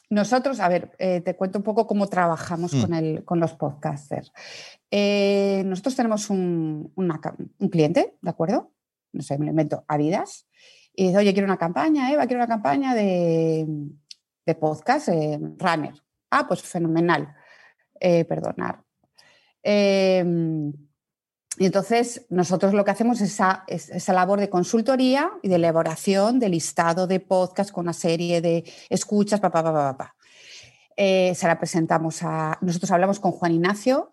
Nosotros, 0.09 0.59
a 0.59 0.67
ver, 0.67 0.91
eh, 0.99 1.21
te 1.21 1.37
cuento 1.37 1.57
un 1.59 1.63
poco 1.63 1.87
cómo 1.87 2.07
trabajamos 2.07 2.73
Mm. 2.73 2.81
con, 2.81 2.93
el, 2.93 3.23
con 3.23 3.39
los 3.39 3.53
podcasters. 3.53 4.33
Eh, 4.91 5.63
nosotros 5.65 5.95
tenemos 5.95 6.29
un, 6.29 6.91
una 6.95 7.21
un 7.59 7.69
cliente, 7.69 8.17
¿de 8.21 8.29
acuerdo? 8.29 8.73
No 9.13 9.21
sé, 9.21 9.37
me 9.37 9.45
lo 9.45 9.51
invento, 9.51 9.85
Adidas, 9.87 10.47
y 10.93 11.07
dice, 11.07 11.17
oye, 11.17 11.31
quiero 11.31 11.45
una 11.45 11.55
campaña, 11.55 12.11
Eva, 12.11 12.27
quiero 12.27 12.43
una 12.43 12.47
campaña 12.49 12.93
de, 12.93 13.65
de 14.45 14.55
podcast, 14.55 15.07
runner. 15.07 15.93
Ah, 16.31 16.45
pues 16.45 16.61
fenomenal. 16.61 17.33
Perdonar. 18.01 18.83
Eh, 19.63 20.25
y 21.57 21.65
entonces 21.65 22.25
nosotros 22.29 22.73
lo 22.73 22.85
que 22.85 22.91
hacemos 22.91 23.19
es 23.21 23.31
esa, 23.31 23.63
es- 23.67 23.89
esa 23.89 24.13
labor 24.13 24.39
de 24.39 24.49
consultoría 24.49 25.31
y 25.41 25.49
de 25.49 25.55
elaboración 25.55 26.39
de 26.39 26.49
listado 26.49 27.07
de 27.07 27.19
podcast 27.19 27.71
con 27.71 27.85
una 27.85 27.93
serie 27.93 28.39
de 28.41 28.63
escuchas, 28.89 29.39
papá, 29.39 29.63
papá, 29.63 29.91
papá. 29.97 30.15
Eh, 30.95 31.33
se 31.35 31.47
la 31.47 31.57
presentamos 31.57 32.21
a... 32.23 32.57
Nosotros 32.61 32.91
hablamos 32.91 33.19
con 33.19 33.31
Juan 33.31 33.53
Ignacio. 33.53 34.11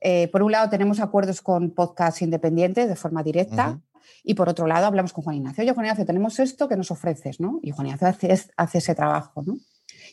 Eh, 0.00 0.28
por 0.28 0.42
un 0.42 0.50
lado 0.52 0.70
tenemos 0.70 0.98
acuerdos 1.00 1.42
con 1.42 1.70
podcasts 1.70 2.22
independientes 2.22 2.88
de 2.88 2.96
forma 2.96 3.22
directa 3.22 3.80
y 4.24 4.34
por 4.34 4.48
otro 4.48 4.66
lado 4.66 4.86
hablamos 4.86 5.12
con 5.12 5.22
Juan 5.24 5.36
Ignacio. 5.36 5.62
Oye, 5.62 5.72
Juan 5.74 5.86
Ignacio, 5.86 6.06
tenemos 6.06 6.38
esto 6.40 6.68
que 6.68 6.76
nos 6.76 6.90
ofreces, 6.90 7.38
¿no? 7.38 7.60
Y 7.62 7.70
Juan 7.70 7.86
Ignacio 7.88 8.08
hace, 8.08 8.32
es- 8.32 8.50
hace 8.56 8.78
ese 8.78 8.94
trabajo, 8.94 9.42
¿no? 9.44 9.56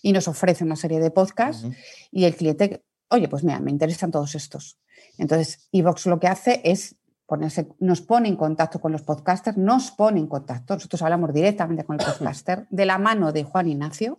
Y 0.04 0.12
nos 0.14 0.28
ofrece 0.28 0.64
una 0.64 0.76
serie 0.76 1.00
de 1.00 1.10
podcasts 1.12 1.66
y 2.12 2.26
el 2.26 2.36
cliente, 2.36 2.84
oye, 3.10 3.28
pues 3.28 3.44
mira, 3.44 3.60
me 3.60 3.72
interesan 3.72 4.12
todos 4.12 4.36
estos. 4.36 4.78
Entonces, 5.20 5.68
Evox 5.72 6.06
lo 6.08 6.20
que 6.20 6.28
hace 6.28 6.62
es 6.64 6.96
ponerse, 7.26 7.68
nos 7.80 8.02
pone 8.02 8.28
en 8.28 8.36
contacto 8.36 8.80
con 8.82 8.92
los 8.92 9.04
podcasters, 9.04 9.56
nos 9.58 9.92
pone 9.92 10.20
en 10.20 10.26
contacto, 10.28 10.74
nosotros 10.74 11.02
hablamos 11.04 11.32
directamente 11.34 11.84
con 11.84 12.00
el 12.00 12.06
podcaster 12.06 12.66
de 12.72 12.86
la 12.86 12.98
mano 12.98 13.32
de 13.32 13.44
Juan 13.44 13.68
Ignacio 13.68 14.16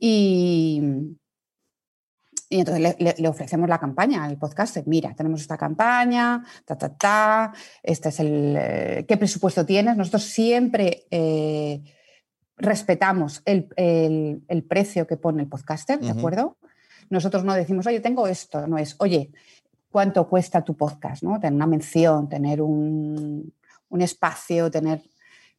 y, 0.00 0.82
y 2.48 2.58
entonces 2.60 2.96
le, 2.98 3.28
ofrecemos 3.28 3.68
la 3.68 3.78
campaña 3.78 4.24
al 4.24 4.38
podcaster. 4.38 4.84
Mira, 4.86 5.14
tenemos 5.14 5.40
esta 5.40 5.56
campaña, 5.56 6.44
ta, 6.64 6.76
ta, 6.76 6.96
ta, 6.96 7.52
este 7.82 8.08
es 8.08 8.20
el, 8.20 8.56
eh, 8.58 9.04
¿qué 9.06 9.16
presupuesto 9.16 9.64
tienes? 9.64 9.96
Nosotros 9.96 10.24
siempre 10.24 11.06
eh, 11.10 11.82
respetamos 12.56 13.42
el, 13.44 13.68
el- 13.76 14.42
el 14.48 14.64
precio 14.64 15.06
que 15.06 15.16
pone 15.16 15.42
el 15.42 15.48
podcaster, 15.48 15.98
¿de 16.00 16.10
acuerdo? 16.10 16.56
Nosotros 17.10 17.44
no 17.44 17.54
decimos, 17.54 17.86
oye, 17.86 18.00
tengo 18.00 18.26
esto, 18.26 18.66
no 18.66 18.78
es, 18.78 18.96
oye, 18.98 19.30
¿cuánto 19.96 20.28
cuesta 20.28 20.62
tu 20.62 20.76
podcast? 20.76 21.22
¿no? 21.22 21.40
Tener 21.40 21.54
una 21.54 21.66
mención, 21.66 22.28
tener 22.28 22.60
un, 22.60 23.50
un 23.88 24.02
espacio, 24.02 24.70
tener, 24.70 25.00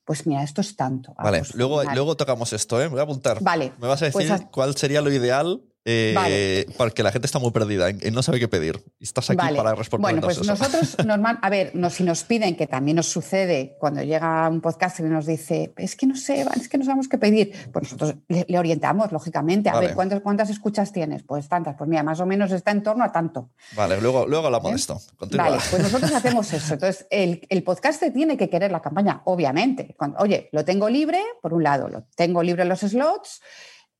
pues 0.05 0.27
mira, 0.27 0.43
esto 0.43 0.61
es 0.61 0.75
tanto. 0.75 1.15
Vale, 1.17 1.41
luego, 1.55 1.83
luego 1.85 2.15
tocamos 2.15 2.53
esto, 2.53 2.79
¿eh? 2.79 2.83
Me 2.83 2.89
voy 2.91 2.99
a 2.99 3.03
apuntar. 3.03 3.41
Vale, 3.41 3.73
Me 3.79 3.87
vas 3.87 3.99
a 4.03 4.05
decir 4.05 4.13
pues 4.27 4.29
haz- 4.29 4.47
cuál 4.51 4.77
sería 4.77 5.01
lo 5.01 5.11
ideal 5.11 5.59
eh, 5.89 6.11
Vale. 6.13 6.65
porque 6.77 7.01
la 7.01 7.13
gente 7.13 7.25
está 7.27 7.39
muy 7.39 7.51
perdida 7.51 7.89
y 7.89 8.11
no 8.11 8.21
sabe 8.21 8.39
qué 8.39 8.49
pedir. 8.49 8.83
Estás 8.99 9.29
aquí 9.29 9.37
Vale. 9.37 9.55
para 9.55 9.73
responder 9.73 10.11
Bueno, 10.11 10.21
pues 10.21 10.37
eso. 10.37 10.43
nosotros, 10.43 10.97
normal, 11.05 11.39
a 11.41 11.49
ver, 11.49 11.71
si 11.91 12.03
nos 12.03 12.25
piden, 12.25 12.57
que 12.57 12.67
también 12.67 12.97
nos 12.97 13.07
sucede 13.07 13.77
cuando 13.79 14.03
llega 14.03 14.49
un 14.49 14.59
podcast 14.59 14.99
y 14.99 15.03
nos 15.03 15.25
dice, 15.25 15.73
es 15.77 15.95
que 15.95 16.05
no 16.05 16.17
sé, 16.17 16.45
es 16.59 16.67
que 16.67 16.77
no 16.77 16.83
sabemos 16.83 17.07
qué 17.07 17.17
pedir, 17.17 17.53
pues 17.71 17.83
nosotros 17.83 18.15
le, 18.27 18.45
le 18.49 18.59
orientamos, 18.59 19.13
lógicamente. 19.13 19.69
A 19.69 19.73
Vale. 19.75 19.87
ver, 19.87 19.95
¿cuántas, 19.95 20.19
¿cuántas 20.19 20.49
escuchas 20.49 20.91
tienes? 20.91 21.23
Pues 21.23 21.47
tantas, 21.47 21.75
pues 21.77 21.89
mira, 21.89 22.03
más 22.03 22.19
o 22.19 22.25
menos 22.25 22.51
está 22.51 22.71
en 22.71 22.83
torno 22.83 23.05
a 23.05 23.11
tanto. 23.13 23.51
Vale, 23.73 24.01
luego, 24.01 24.27
luego 24.27 24.47
hablamos 24.47 24.67
¿Eh? 24.67 24.73
de 24.73 24.75
esto. 24.79 25.01
Continúa. 25.15 25.49
Vale, 25.51 25.61
pues 25.71 25.81
nosotros 25.83 26.11
hacemos 26.13 26.51
eso. 26.51 26.73
Entonces, 26.73 27.07
el, 27.09 27.45
el 27.47 27.63
podcast 27.63 28.03
tiene 28.13 28.35
que 28.35 28.49
querer 28.49 28.71
la 28.71 28.81
campaña, 28.81 29.21
obviamente. 29.23 29.95
Cuando, 29.97 30.17
oye, 30.19 30.49
lo 30.51 30.65
tengo 30.65 30.89
libre, 30.89 31.21
por 31.41 31.53
un 31.53 31.63
lado, 31.63 31.87
lo 31.87 32.03
tengo 32.15 32.43
libre 32.43 32.65
los 32.65 32.81
slots, 32.81 33.41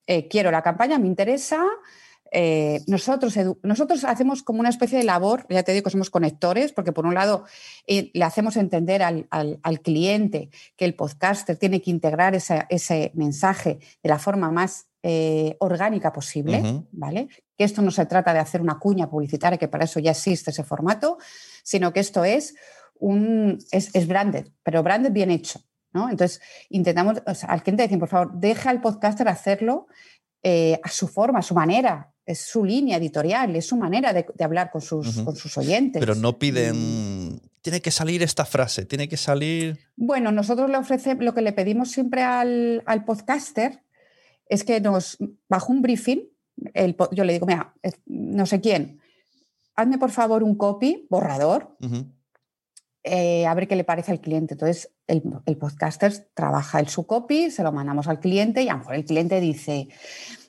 eh, 0.07 0.27
quiero 0.27 0.49
la 0.51 0.61
campaña, 0.63 0.97
me 0.97 1.07
interesa. 1.07 1.63
eh, 2.31 2.81
nosotros, 2.87 3.37
hacemos 4.03 4.43
como 4.43 4.59
una 4.59 4.67
especie 4.69 4.97
de 4.97 5.05
labor, 5.05 5.45
ya 5.49 5.63
te 5.63 5.71
digo 5.71 5.85
que 5.85 5.91
somos 5.91 6.09
conectores, 6.09 6.73
porque 6.73 6.91
por 6.91 7.05
un 7.05 7.13
lado 7.13 7.45
eh, 7.87 8.11
le 8.13 8.23
hacemos 8.25 8.57
entender 8.57 9.01
al, 9.01 9.27
al- 9.29 9.59
al 9.63 9.79
cliente 9.81 10.49
que 10.75 10.83
el 10.83 10.93
podcaster 10.93 11.55
tiene 11.55 11.81
que 11.81 11.89
integrar 11.91 12.35
esa- 12.35 12.65
ese 12.69 13.11
mensaje 13.15 13.79
de 14.03 14.09
la 14.09 14.19
forma 14.19 14.51
más 14.51 14.87
eh, 15.03 15.55
orgánica 15.59 16.11
posible. 16.11 16.57
¿vale? 16.91 17.29
que 17.57 17.63
esto 17.63 17.81
no 17.81 17.91
se 17.91 18.05
trata 18.05 18.33
de 18.33 18.39
hacer 18.39 18.61
una 18.61 18.77
cuña 18.77 19.09
publicitaria, 19.09 19.57
que 19.57 19.67
para 19.69 19.85
eso 19.85 19.99
ya 19.99 20.11
existe 20.11 20.51
ese 20.51 20.63
formato, 20.63 21.17
sino 21.63 21.91
que 21.93 22.01
esto 22.01 22.23
es 22.25 22.55
un 22.99 23.57
es, 23.71 23.95
es 23.95 24.05
branded, 24.07 24.47
pero 24.63 24.83
branded 24.83 25.11
bien 25.11 25.31
hecho. 25.31 25.59
¿No? 25.97 26.09
Entonces, 26.09 26.39
intentamos, 26.69 27.21
o 27.25 27.33
sea, 27.33 27.49
al 27.49 27.61
cliente 27.63 27.83
decir, 27.83 27.99
por 27.99 28.09
favor, 28.09 28.31
deja 28.33 28.69
al 28.69 28.81
podcaster 28.81 29.27
hacerlo 29.27 29.87
eh, 30.43 30.79
a 30.83 30.89
su 30.89 31.07
forma, 31.07 31.39
a 31.39 31.41
su 31.41 31.53
manera. 31.55 32.13
Es 32.25 32.39
su 32.41 32.63
línea 32.63 32.97
editorial, 32.97 33.55
es 33.55 33.65
su 33.67 33.77
manera 33.77 34.11
de, 34.13 34.25
de 34.37 34.43
hablar 34.43 34.69
con 34.69 34.81
sus, 34.81 35.05
Ujú. 35.07 35.25
con 35.25 35.35
sus 35.35 35.57
oyentes. 35.57 35.99
Pero 35.99 36.13
no 36.15 36.37
piden. 36.37 37.39
Tiene 37.61 37.81
que 37.81 37.91
salir 37.91 38.21
esta 38.21 38.45
frase, 38.45 38.85
tiene 38.85 39.07
que 39.07 39.17
salir. 39.17 39.77
Bueno, 39.95 40.31
nosotros 40.31 40.69
le 40.69 40.77
ofrecemos, 40.77 41.23
lo 41.23 41.33
que 41.33 41.41
le 41.41 41.53
pedimos 41.53 41.89
siempre 41.91 42.21
al, 42.23 42.83
al 42.85 43.03
podcaster 43.05 43.81
es 44.49 44.63
que 44.63 44.79
nos, 44.81 45.17
bajo 45.49 45.71
un 45.73 45.81
briefing, 45.81 46.21
el 46.73 46.95
yo 47.11 47.23
le 47.23 47.33
digo, 47.33 47.45
mira, 47.45 47.73
no 48.05 48.45
sé 48.45 48.61
quién, 48.61 48.99
hazme 49.75 49.97
por 49.97 50.11
favor 50.11 50.43
un 50.43 50.55
copy, 50.55 51.07
borrador, 51.09 51.77
eh, 53.03 53.45
a 53.45 53.53
ver 53.53 53.67
qué 53.67 53.75
le 53.75 53.83
parece 53.83 54.11
al 54.11 54.19
cliente. 54.21 54.53
Entonces, 54.53 54.89
el, 55.07 55.23
el 55.45 55.57
podcaster 55.57 56.13
trabaja 56.33 56.79
el 56.79 56.87
su 56.89 57.05
copy, 57.07 57.49
se 57.49 57.63
lo 57.63 57.71
mandamos 57.71 58.07
al 58.07 58.19
cliente 58.19 58.61
y 58.63 58.69
a 58.69 58.73
lo 58.73 58.79
mejor 58.79 58.95
el 58.95 59.05
cliente 59.05 59.39
dice, 59.39 59.87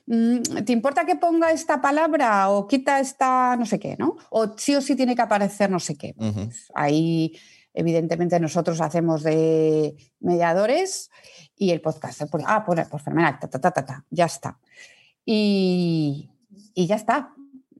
"Mm, 0.05 0.63
¿te 0.65 0.73
importa 0.73 1.05
que 1.05 1.15
ponga 1.15 1.51
esta 1.51 1.81
palabra 1.81 2.49
o 2.49 2.67
quita 2.67 2.99
esta 2.99 3.55
no 3.57 3.65
sé 3.65 3.79
qué, 3.79 3.95
¿no? 3.97 4.17
O 4.29 4.57
sí 4.57 4.75
o 4.75 4.81
sí 4.81 4.95
tiene 4.95 5.15
que 5.15 5.21
aparecer 5.21 5.69
no 5.69 5.79
sé 5.79 5.95
qué. 5.95 6.13
Pues 6.13 6.67
ahí, 6.75 7.37
evidentemente, 7.73 8.39
nosotros 8.39 8.81
hacemos 8.81 9.23
de 9.23 9.95
mediadores 10.19 11.09
y 11.55 11.71
el 11.71 11.81
podcaster, 11.81 12.27
pues, 12.29 12.43
ah, 12.47 12.63
pues, 12.65 12.87
pues 12.89 13.03
fenomenal, 13.03 13.39
ta, 13.39 13.47
ta, 13.49 13.59
ta, 13.59 13.71
ta, 13.71 13.85
ta, 13.85 14.05
ya 14.09 14.25
está. 14.25 14.59
Y, 15.25 16.31
y 16.73 16.87
ya 16.87 16.95
está. 16.95 17.33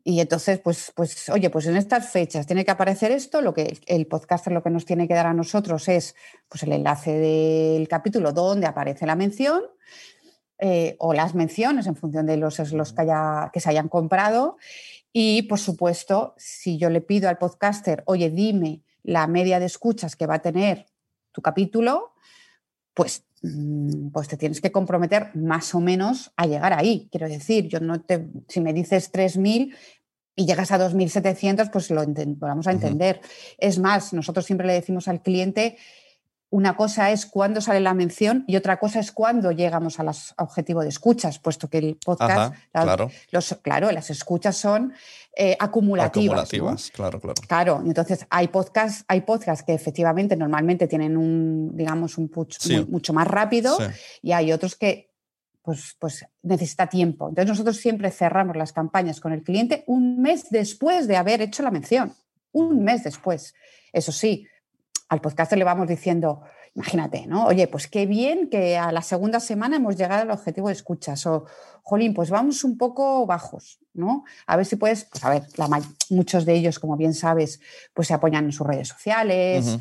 Y 0.03 0.19
entonces, 0.19 0.59
pues, 0.59 0.91
pues, 0.95 1.29
oye, 1.29 1.49
pues 1.49 1.65
en 1.67 1.75
estas 1.75 2.09
fechas 2.09 2.47
tiene 2.47 2.65
que 2.65 2.71
aparecer 2.71 3.11
esto, 3.11 3.41
lo 3.41 3.53
que 3.53 3.77
el, 3.85 4.07
podcaster 4.07 4.53
lo 4.53 4.63
que 4.63 4.69
nos 4.69 4.85
tiene 4.85 5.07
que 5.07 5.13
dar 5.13 5.27
a 5.27 5.33
nosotros 5.33 5.87
es 5.87 6.15
pues, 6.47 6.63
el 6.63 6.71
enlace 6.71 7.11
del 7.11 7.87
capítulo 7.87 8.31
donde 8.31 8.67
aparece 8.67 9.05
la 9.05 9.15
mención 9.15 9.63
eh, 10.57 10.95
o 10.99 11.13
las 11.13 11.35
menciones 11.35 11.87
en 11.87 11.95
función 11.95 12.25
de 12.25 12.37
los 12.37 12.55
slots 12.55 12.93
que, 12.93 13.01
haya, 13.01 13.49
que 13.53 13.59
se 13.59 13.69
hayan 13.69 13.89
comprado. 13.89 14.57
Y, 15.11 15.43
por 15.43 15.59
supuesto, 15.59 16.35
si 16.37 16.77
yo 16.77 16.89
le 16.89 17.01
pido 17.01 17.29
al 17.29 17.37
podcaster, 17.37 18.03
oye, 18.05 18.29
dime 18.29 18.83
la 19.03 19.27
media 19.27 19.59
de 19.59 19.65
escuchas 19.65 20.15
que 20.15 20.27
va 20.27 20.35
a 20.35 20.41
tener 20.41 20.85
tu 21.31 21.41
capítulo, 21.41 22.13
pues, 22.99 23.23
mm, 23.43 24.09
pues 24.09 24.27
te 24.27 24.35
tienes 24.35 24.59
que 24.59 24.73
comprometer 24.73 25.33
más 25.33 25.73
o 25.73 25.79
menos 25.79 26.33
a 26.35 26.45
llegar 26.45 26.73
ahí. 26.73 27.07
Quiero 27.09 27.29
decir, 27.29 27.69
yo 27.69 27.79
no 27.79 28.01
te, 28.01 28.27
si 28.49 28.59
me 28.59 28.73
dices 28.73 29.09
3.000 29.13 29.73
y 30.35 30.45
llegas 30.45 30.73
a 30.73 30.77
2.700, 30.77 31.71
pues 31.71 31.91
lo, 31.91 32.03
vamos 32.05 32.67
a 32.67 32.73
entender. 32.73 33.21
Es 33.57 33.79
más, 33.79 34.11
nosotros 34.11 34.45
siempre 34.45 34.67
le 34.67 34.73
decimos 34.73 35.07
al 35.07 35.21
cliente, 35.21 35.77
una 36.51 36.75
cosa 36.75 37.11
es 37.11 37.25
cuándo 37.27 37.61
sale 37.61 37.79
la 37.79 37.93
mención 37.93 38.43
y 38.47 38.55
otra 38.55 38.79
cosa 38.79 38.99
es 38.99 39.11
cuándo 39.11 39.51
llegamos 39.51 39.99
a 39.99 40.03
los 40.03 40.33
objetivos 40.37 40.83
de 40.83 40.89
escuchas, 40.89 41.37
puesto 41.37 41.69
que 41.69 41.77
el 41.77 41.97
podcast, 42.03 42.31
Ajá, 42.31 42.53
la- 42.73 42.81
claro. 42.83 43.11
los, 43.31 43.53
claro, 43.61 43.91
las 43.91 44.09
escuchas 44.09 44.57
son 44.57 44.93
eh, 45.35 45.55
acumulativas. 45.59 46.25
¿no? 46.35 46.41
Acumulativas, 46.41 46.91
claro, 46.91 47.19
claro. 47.21 47.35
Claro, 47.47 47.83
entonces 47.85 48.25
hay 48.31 48.47
podcasts, 48.47 49.05
hay 49.07 49.21
podcasts 49.21 49.63
que 49.63 49.73
efectivamente 49.75 50.35
normalmente 50.35 50.87
tienen 50.87 51.15
un, 51.17 51.71
digamos, 51.77 52.17
un 52.17 52.29
push 52.29 52.55
Sí. 52.59 52.75
muy- 52.77 52.85
mucho 52.85 53.13
más 53.13 53.27
rápido 53.27 53.77
Sí. 53.77 53.83
y 54.23 54.31
hay 54.31 54.51
otros 54.51 54.75
que 54.75 55.07
pues, 55.61 55.95
pues 55.99 56.25
necesita 56.41 56.87
tiempo. 56.87 57.29
Entonces 57.29 57.49
nosotros 57.49 57.77
siempre 57.77 58.09
cerramos 58.09 58.55
las 58.57 58.73
campañas 58.73 59.19
con 59.19 59.33
el 59.33 59.43
cliente 59.43 59.83
un 59.85 60.19
mes 60.19 60.49
después 60.49 61.07
de 61.07 61.15
haber 61.15 61.41
hecho 61.43 61.61
la 61.61 61.69
mención. 61.69 62.15
Un 62.51 62.83
mes 62.83 63.03
después. 63.03 63.53
Eso 63.93 64.11
sí, 64.11 64.47
al 65.09 65.21
podcaster 65.21 65.57
le 65.57 65.65
vamos 65.65 65.87
diciendo, 65.87 66.43
imagínate, 66.75 67.25
¿no? 67.25 67.45
Oye, 67.45 67.67
pues 67.67 67.87
qué 67.87 68.05
bien 68.05 68.49
que 68.49 68.77
a 68.77 68.91
la 68.91 69.01
segunda 69.01 69.39
semana 69.39 69.77
hemos 69.77 69.95
llegado 69.97 70.21
al 70.21 70.31
objetivo 70.31 70.67
de 70.67 70.73
escuchas. 70.73 71.25
O, 71.25 71.45
jolín, 71.83 72.13
pues 72.13 72.29
vamos 72.29 72.63
un 72.63 72.77
poco 72.77 73.25
bajos, 73.25 73.79
¿no? 73.93 74.23
A 74.45 74.55
ver 74.55 74.65
si 74.65 74.75
puedes, 74.75 75.05
pues 75.05 75.23
a 75.23 75.29
ver, 75.31 75.43
muchos 76.09 76.45
de 76.45 76.53
ellos, 76.53 76.77
como 76.79 76.95
bien 76.95 77.13
sabes, 77.13 77.59
pues 77.93 78.07
se 78.07 78.13
apoyan 78.13 78.45
en 78.45 78.51
sus 78.51 78.67
redes 78.67 78.87
sociales. 78.87 79.77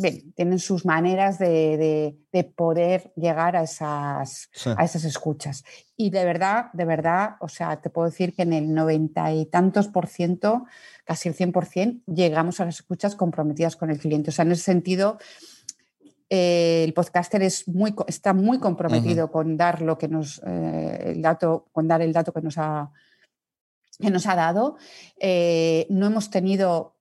Bien, 0.00 0.32
tienen 0.34 0.58
sus 0.60 0.84
maneras 0.86 1.38
de, 1.38 1.76
de- 1.76 2.18
de 2.32 2.44
poder 2.44 3.12
llegar 3.16 3.56
a 3.56 3.62
esas, 3.64 4.48
Sí. 4.52 4.70
a 4.76 4.84
esas 4.84 5.04
escuchas. 5.04 5.64
Y 5.96 6.10
de 6.10 6.24
verdad, 6.24 6.66
de 6.72 6.84
verdad, 6.84 7.30
o 7.40 7.48
sea, 7.48 7.80
te 7.80 7.90
puedo 7.90 8.08
decir 8.08 8.32
que 8.34 8.42
en 8.42 8.52
el 8.52 8.72
noventa 8.72 9.32
y 9.32 9.46
tantos 9.46 9.88
por 9.88 10.06
ciento, 10.06 10.66
casi 11.04 11.28
el 11.28 11.34
100 11.34 11.50
por 11.52 11.66
cien, 11.66 12.02
llegamos 12.06 12.60
a 12.60 12.64
las 12.66 12.76
escuchas 12.76 13.16
comprometidas 13.16 13.74
con 13.76 13.90
el 13.90 13.98
cliente. 13.98 14.30
O 14.30 14.32
sea, 14.32 14.44
en 14.44 14.52
ese 14.52 14.62
sentido, 14.62 15.18
eh, 16.30 16.84
el 16.84 16.92
podcaster 16.92 17.42
es 17.42 17.66
muy, 17.68 17.92
co- 17.92 18.04
está 18.06 18.34
muy 18.34 18.58
comprometido 18.58 19.30
con 19.32 19.56
dar 19.56 19.80
lo 19.82 19.96
que 19.98 20.08
nos, 20.08 20.40
eh, 20.46 21.12
el 21.12 21.22
dato, 21.22 21.68
con 21.72 21.88
dar 21.88 22.02
el 22.02 22.12
dato 22.12 22.32
que 22.32 22.42
nos 22.42 22.58
ha, 22.58 22.90
que 23.98 24.10
nos 24.10 24.26
ha 24.26 24.36
dado. 24.36 24.76
Eh, 25.18 25.86
no 25.90 26.06
hemos 26.06 26.30
tenido 26.30 26.97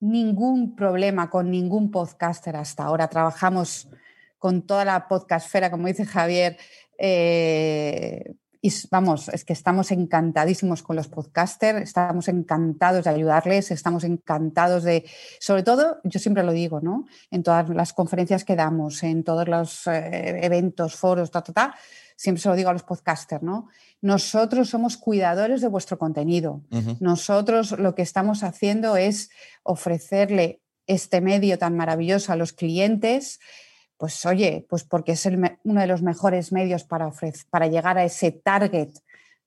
ningún 0.00 0.74
problema 0.74 1.30
con 1.30 1.50
ningún 1.50 1.90
podcaster 1.90 2.56
hasta 2.56 2.84
ahora. 2.84 3.08
Trabajamos 3.08 3.88
con 4.38 4.62
toda 4.62 4.84
la 4.84 5.06
podcastfera, 5.08 5.70
como 5.70 5.86
dice 5.86 6.04
Javier. 6.04 6.56
eh, 6.98 8.34
y 8.62 8.72
vamos, 8.90 9.28
es 9.28 9.44
que 9.44 9.54
estamos 9.54 9.90
encantadísimos 9.90 10.82
con 10.82 10.94
los 10.96 11.08
podcasters, 11.08 11.80
estamos 11.80 12.28
encantados 12.28 13.04
de 13.04 13.10
ayudarles, 13.10 13.70
estamos 13.70 14.04
encantados 14.04 14.84
de, 14.84 15.08
sobre 15.38 15.62
todo, 15.62 15.98
yo 16.04 16.20
siempre 16.20 16.42
lo 16.42 16.52
digo, 16.52 16.80
¿no? 16.82 17.06
En 17.30 17.42
todas 17.42 17.70
las 17.70 17.94
conferencias 17.94 18.44
que 18.44 18.56
damos, 18.56 19.02
en 19.02 19.24
todos 19.24 19.48
los 19.48 19.86
eh, 19.86 20.40
eventos, 20.44 20.94
foros, 20.94 21.30
ta, 21.30 21.42
ta, 21.42 21.52
ta, 21.54 21.74
siempre 22.20 22.42
se 22.42 22.50
lo 22.50 22.54
digo 22.54 22.68
a 22.68 22.74
los 22.74 22.82
podcasters, 22.82 23.42
¿no? 23.42 23.68
Nosotros 24.02 24.68
somos 24.68 24.98
cuidadores 24.98 25.62
de 25.62 25.68
vuestro 25.68 25.96
contenido. 25.98 26.60
Nosotros 27.00 27.72
lo 27.78 27.94
que 27.94 28.02
estamos 28.02 28.42
haciendo 28.42 28.98
es 28.98 29.30
ofrecerle 29.62 30.60
este 30.86 31.22
medio 31.22 31.56
tan 31.58 31.76
maravilloso 31.76 32.30
a 32.32 32.36
los 32.36 32.52
clientes, 32.52 33.40
pues 33.96 34.26
oye, 34.26 34.66
pues 34.68 34.84
porque 34.84 35.12
es 35.12 35.24
el 35.24 35.58
uno 35.64 35.80
de 35.80 35.86
los 35.86 36.02
mejores 36.02 36.52
medios 36.52 36.84
para, 36.84 37.10
para 37.48 37.68
llegar 37.68 37.96
a 37.96 38.04
ese 38.04 38.32
target, 38.32 38.90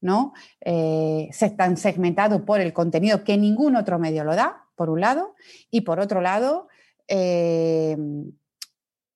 ¿no? 0.02 0.34
Eh, 0.62 1.30
se- 1.32 1.52
tan 1.52 1.78
segmentado 1.78 2.44
por 2.44 2.60
el 2.60 2.74
contenido 2.74 3.24
que 3.24 3.38
ningún 3.38 3.76
otro 3.76 4.00
medio 4.00 4.24
lo 4.24 4.36
da, 4.36 4.66
por 4.76 4.90
un 4.90 5.00
lado, 5.00 5.36
y 5.70 5.82
por 5.82 6.00
otro 6.00 6.22
lado, 6.22 6.68
eh, 7.08 7.96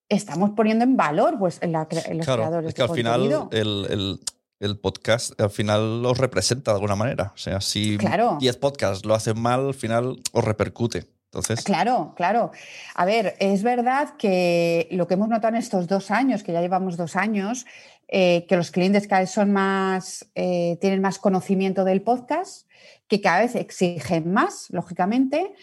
estamos 0.09 0.51
poniendo 0.51 0.83
en 0.83 0.95
valor 0.97 1.37
pues, 1.39 1.59
en, 1.61 1.71
la 1.73 1.87
en 1.91 2.17
los 2.17 2.25
Claro, 2.25 2.41
creadores 2.43 2.69
es 2.69 2.73
que 2.75 2.81
de 2.83 2.87
al 2.89 2.95
final 2.95 3.47
el, 3.51 3.85
el- 3.89 4.19
el 4.59 4.79
podcast 4.79 5.39
al 5.39 5.51
final 5.51 6.01
los 6.01 6.17
representa 6.17 6.71
de 6.71 6.77
alguna 6.77 6.95
manera. 6.95 7.31
O 7.35 7.37
sea, 7.37 7.61
si 7.61 7.95
Claro. 7.97 8.37
10 8.39 8.57
podcasts 8.57 9.05
lo 9.05 9.13
hacen 9.13 9.39
mal, 9.39 9.67
al 9.67 9.73
final 9.75 10.19
os 10.31 10.43
repercute. 10.43 11.05
Entonces, 11.25 11.63
Claro, 11.63 12.13
claro. 12.15 12.49
A 12.95 13.05
ver, 13.05 13.35
es 13.39 13.61
verdad 13.61 14.15
que 14.17 14.87
lo 14.89 15.07
que 15.07 15.13
hemos 15.13 15.27
notado 15.29 15.53
en 15.53 15.59
estos 15.61 15.87
dos 15.87 16.09
años, 16.09 16.41
que 16.41 16.53
ya 16.53 16.61
llevamos 16.61 16.97
dos 16.97 17.15
años, 17.15 17.67
eh, 18.07 18.47
que 18.49 18.55
los 18.57 18.71
clientes 18.71 19.07
cada 19.07 19.21
vez 19.21 19.29
son 19.29 19.51
más, 19.51 20.25
eh, 20.33 20.79
tienen 20.81 21.01
más 21.01 21.19
conocimiento 21.19 21.83
del 21.83 22.01
podcast, 22.01 22.67
que 23.07 23.21
cada 23.21 23.41
vez 23.41 23.53
exigen 23.53 24.31
más, 24.33 24.67
lógicamente, 24.71 25.53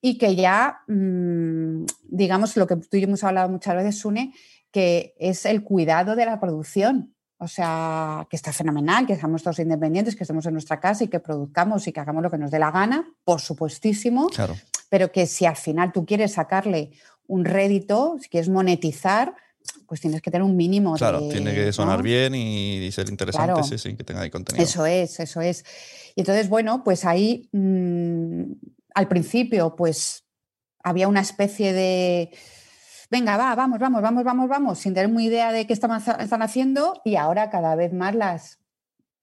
y 0.00 0.16
que 0.18 0.34
ya, 0.36 0.80
mm, 0.88 1.84
digamos, 2.08 2.56
lo 2.56 2.66
que 2.66 2.76
tú 2.76 2.96
y 2.96 3.00
yo 3.00 3.06
hemos 3.06 3.22
hablado 3.24 3.48
muchas 3.48 3.74
veces, 3.76 3.98
Sune, 3.98 4.32
que 4.70 5.14
es 5.18 5.44
el 5.46 5.62
cuidado 5.62 6.16
de 6.16 6.26
la 6.26 6.38
producción. 6.40 7.14
O 7.42 7.48
sea, 7.48 8.26
que 8.28 8.36
está 8.36 8.52
fenomenal, 8.52 9.06
que 9.06 9.16
seamos 9.16 9.42
todos 9.42 9.58
independientes, 9.60 10.14
que 10.14 10.24
estemos 10.24 10.44
en 10.44 10.52
nuestra 10.52 10.78
casa 10.78 11.04
y 11.04 11.08
que 11.08 11.20
produzcamos 11.20 11.86
y 11.88 11.92
que 11.92 11.98
hagamos 12.00 12.22
lo 12.22 12.30
que 12.30 12.36
nos 12.36 12.50
dé 12.50 12.58
la 12.58 12.70
gana, 12.70 13.08
por 13.24 13.40
supuestísimo 13.40 14.26
claro. 14.28 14.54
pero 14.90 15.10
que 15.10 15.26
si 15.26 15.46
al 15.46 15.56
final 15.56 15.90
tú 15.90 16.04
quieres 16.04 16.32
sacarle 16.32 16.90
un 17.26 17.46
rédito, 17.46 18.18
si 18.20 18.28
quieres 18.28 18.50
monetizar, 18.50 19.34
pues 19.86 20.02
tienes 20.02 20.20
que 20.20 20.30
tener 20.30 20.42
un 20.44 20.54
mínimo. 20.54 20.94
Claro, 20.96 21.20
de- 21.22 21.30
tiene 21.32 21.54
que 21.54 21.72
sonar 21.72 21.98
¿no? 22.00 22.02
bien 22.02 22.34
y 22.34 22.92
ser 22.92 23.08
interesante, 23.08 23.52
Claro. 23.54 23.66
sí, 23.66 23.78
sí, 23.78 23.96
que 23.96 24.04
tenga 24.04 24.20
ahí 24.20 24.28
contenido. 24.30 24.62
Eso 24.62 24.84
es, 24.84 25.18
eso 25.18 25.40
es. 25.40 25.64
Y 26.14 26.20
entonces, 26.20 26.46
bueno, 26.50 26.84
pues 26.84 27.06
ahí 27.06 27.48
mm, 27.52 28.42
al 28.94 29.08
principio, 29.08 29.76
pues 29.76 30.24
había 30.82 31.08
una 31.08 31.20
especie 31.20 31.72
de. 31.72 32.30
Venga, 33.10 33.36
va, 33.36 33.54
vamos, 33.56 33.78
vamos, 33.80 34.02
vamos, 34.02 34.24
vamos, 34.24 34.48
vamos, 34.48 34.78
sin 34.78 34.94
tener 34.94 35.08
muy 35.10 35.26
idea 35.26 35.50
de 35.52 35.66
qué 35.66 35.72
están, 35.72 35.90
haciendo, 35.90 37.00
y 37.04 37.16
ahora 37.16 37.50
cada 37.50 37.74
vez 37.74 37.92
más 37.92 38.14
las, 38.14 38.60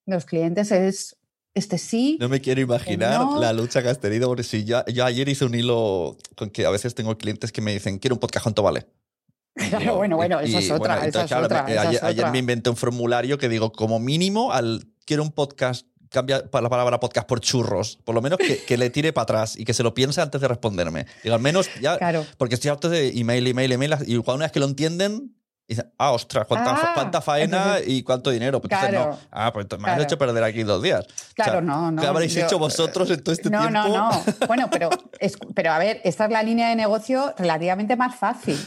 los 0.05 0.25
clientes 0.25 0.71
es 0.71 1.17
este 1.53 1.77
sí. 1.77 2.17
No 2.19 2.27
me 2.29 2.41
quiero 2.41 2.59
imaginar 2.61 3.19
no. 3.21 3.39
la 3.39 3.53
lucha 3.53 3.81
que 3.81 3.89
has 3.89 3.99
tenido, 3.99 4.27
porque 4.27 4.43
si 4.43 4.65
yo, 4.65 4.85
yo 4.87 5.05
ayer 5.05 5.27
hice 5.29 5.45
un 5.45 5.55
hilo 5.55 6.17
con 6.35 6.49
que 6.49 6.65
a 6.65 6.69
veces 6.69 6.95
tengo 6.95 7.17
clientes 7.17 7.51
que 7.51 7.61
me 7.61 7.71
dicen, 7.73 7.97
quiero 7.97 8.15
un 8.15 8.19
podcast, 8.19 8.43
¿cuánto 8.43 8.61
vale? 8.63 8.85
Claro, 9.69 9.95
bueno, 9.95 10.17
bueno, 10.17 10.39
y- 10.43 10.49
esa 10.49 10.59
es 10.59 10.69
otra, 10.69 10.97
esa 10.97 11.05
entonces, 11.05 11.23
es 11.23 11.27
claro, 11.29 11.45
otra, 11.45 11.63
me- 11.63 11.71
esa 11.71 11.81
ayer, 11.81 11.95
es 11.95 12.03
ayer 12.03 12.19
otra. 12.25 12.31
me 12.31 12.37
inventé 12.39 12.69
un 12.69 12.75
formulario 12.75 13.37
que 13.39 13.49
digo, 13.49 13.71
como 13.71 13.99
mínimo, 13.99 14.51
al 14.51 14.85
quiero 15.05 15.23
un 15.23 15.31
podcast 15.31 15.87
cambia 16.09 16.43
la 16.51 16.69
palabra 16.69 16.99
podcast 16.99 17.27
por 17.27 17.39
churros. 17.39 17.99
Por 18.03 18.15
lo 18.15 18.21
menos 18.21 18.39
que, 18.39 18.77
le 18.77 18.89
tire 18.89 19.13
para 19.13 19.23
atrás 19.23 19.57
y 19.57 19.65
que 19.65 19.73
se 19.73 19.83
lo 19.83 19.93
piense 19.93 20.21
antes 20.21 20.39
de 20.41 20.47
responderme. 20.47 21.05
Digo, 21.23 21.35
al 21.35 21.41
menos 21.41 21.69
ya. 21.81 21.97
Porque 22.37 22.55
estoy 22.55 22.69
harto 22.69 22.89
de 22.89 23.09
email, 23.09 23.47
email, 23.47 23.71
email. 23.71 23.95
Y 24.05 24.15
cuando 24.17 24.35
una 24.35 24.45
vez 24.45 24.51
que 24.51 24.59
lo 24.59 24.65
entienden, 24.65 25.36
dicen, 25.67 25.91
ah, 25.97 26.11
ostras, 26.11 26.47
cuánta, 26.47 26.71
ah, 26.71 26.91
cuánta 26.93 27.21
faena 27.21 27.77
y 27.85 28.01
cuánto 28.03 28.29
dinero. 28.29 28.61
Pues 28.61 28.71
no. 28.91 29.17
Ah, 29.31 29.51
pues 29.51 29.67
me 29.79 29.89
has 29.89 30.03
hecho 30.03 30.17
perder 30.17 30.43
aquí 30.43 30.63
dos 30.63 30.81
días. 30.81 31.05
Claro, 31.35 31.61
no, 31.61 31.91
no. 31.91 32.01
¿Qué 32.01 32.07
habréis 32.07 32.35
hecho 32.37 32.57
vosotros 32.57 33.09
en 33.11 33.21
todo 33.21 33.33
este 33.33 33.49
tiempo? 33.49 33.69
No, 33.69 33.87
no, 33.87 34.11
no. 34.11 34.47
Bueno, 34.47 34.69
pero, 34.71 34.89
pero 35.53 35.71
a 35.71 35.79
ver, 35.79 35.99
esta 36.03 36.25
es 36.25 36.31
la 36.31 36.43
línea 36.43 36.69
de 36.69 36.75
negocio 36.75 37.33
relativamente 37.37 37.95
más 37.95 38.15
fácil. 38.15 38.57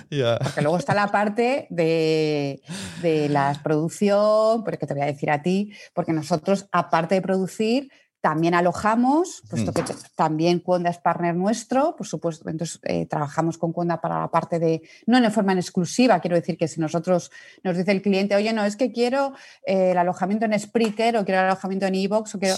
Porque 0.42 0.60
luego 0.62 0.76
está 0.76 0.94
la 0.94 1.08
parte 1.08 1.66
de, 1.70 2.60
de 3.00 3.28
la 3.28 3.58
producción, 3.62 4.62
porque 4.64 4.86
te 4.86 4.94
voy 4.94 5.02
a 5.02 5.06
decir 5.06 5.30
a 5.30 5.42
ti, 5.42 5.72
porque 5.94 6.12
nosotros, 6.12 6.66
aparte 6.72 7.14
de 7.14 7.22
producir, 7.22 7.90
también 8.20 8.54
alojamos, 8.54 9.42
puesto 9.48 9.72
que 9.72 9.82
también 10.14 10.60
Cuonda 10.60 10.90
es 10.90 10.98
partner 10.98 11.34
nuestro, 11.34 11.96
por 11.96 12.06
supuesto, 12.06 12.48
entonces 12.48 12.78
eh, 12.82 13.06
trabajamos 13.06 13.56
con 13.56 13.72
Cuonda 13.72 14.00
para 14.00 14.20
la 14.20 14.28
parte 14.28 14.58
de, 14.58 14.82
no 15.06 15.16
en 15.18 15.32
forma 15.32 15.52
en 15.52 15.58
exclusiva, 15.58 16.20
quiero 16.20 16.36
decir 16.36 16.58
que 16.58 16.68
si 16.68 16.80
nosotros 16.80 17.30
nos 17.62 17.76
dice 17.76 17.92
el 17.92 18.02
cliente, 18.02 18.36
oye, 18.36 18.52
no, 18.52 18.64
es 18.64 18.76
que 18.76 18.92
quiero 18.92 19.32
eh, 19.64 19.92
el 19.92 19.98
alojamiento 19.98 20.44
en 20.44 20.58
Spreaker 20.58 21.16
o 21.16 21.24
quiero 21.24 21.40
el 21.40 21.46
alojamiento 21.46 21.86
en 21.86 21.94
Evox, 21.94 22.34
o 22.34 22.38
quiero, 22.38 22.56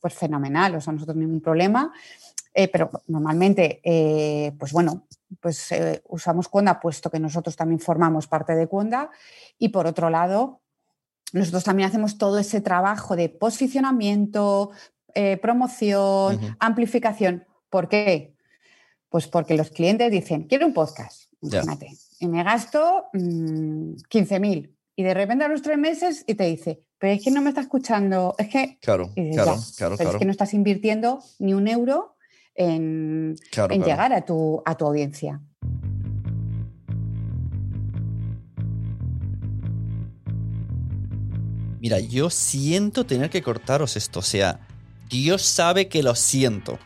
pues 0.00 0.14
fenomenal, 0.14 0.74
o 0.74 0.80
sea, 0.80 0.92
nosotros 0.92 1.16
ningún 1.16 1.40
problema, 1.40 1.92
eh, 2.52 2.68
pero 2.68 2.90
normalmente, 3.06 3.80
pues 4.58 4.72
bueno, 4.72 5.06
pues 5.40 5.70
usamos 6.08 6.48
Cuonda 6.48 6.78
puesto 6.78 7.10
que 7.10 7.18
nosotros 7.18 7.56
también 7.56 7.80
formamos 7.80 8.28
parte 8.28 8.54
de 8.54 8.68
Cuonda. 8.68 9.10
Y 9.58 9.70
por 9.70 9.88
otro 9.88 10.08
lado, 10.08 10.60
nosotros 11.34 11.64
también 11.64 11.88
hacemos 11.88 12.16
todo 12.16 12.38
ese 12.38 12.60
trabajo 12.60 13.16
de 13.16 13.28
posicionamiento, 13.28 14.70
eh, 15.14 15.36
promoción, 15.36 16.56
amplificación. 16.58 17.44
¿Por 17.70 17.88
qué? 17.88 18.34
Pues 19.08 19.26
porque 19.28 19.54
los 19.54 19.70
clientes 19.70 20.10
dicen, 20.10 20.44
quiero 20.44 20.66
un 20.66 20.74
podcast, 20.74 21.32
imagínate, 21.40 21.92
y 22.18 22.26
me 22.26 22.42
gasto 22.42 23.06
15.000 23.12 24.40
mm, 24.40 24.70
y 24.96 25.02
de 25.02 25.14
repente 25.14 25.44
a 25.44 25.48
los 25.48 25.62
tres 25.62 25.78
meses 25.78 26.24
y 26.26 26.34
te 26.34 26.44
dice, 26.44 26.82
pero 26.98 27.12
es 27.12 27.22
que 27.22 27.30
no 27.30 27.42
me 27.42 27.50
está 27.50 27.60
escuchando, 27.60 28.34
es 28.38 28.48
que, 28.48 28.78
claro, 28.80 29.12
claro, 29.14 29.56
claro, 29.76 29.94
es 29.94 30.16
que 30.16 30.24
no 30.24 30.30
estás 30.30 30.54
invirtiendo 30.54 31.22
ni 31.38 31.54
un 31.54 31.68
euro 31.68 32.16
en, 32.54 33.36
en 33.70 33.84
llegar 33.84 34.12
a 34.12 34.24
tu, 34.24 34.62
a 34.64 34.76
tu 34.76 34.86
audiencia. 34.86 35.40
Mira, 41.80 42.00
yo 42.00 42.30
siento 42.30 43.04
tener 43.04 43.28
que 43.28 43.42
cortaros 43.42 43.96
esto, 43.96 44.20
o 44.20 44.22
sea, 44.22 44.66
Dios 45.22 45.42
sabe 45.42 45.86
que 45.86 46.02
lo 46.02 46.16
siento. 46.16 46.76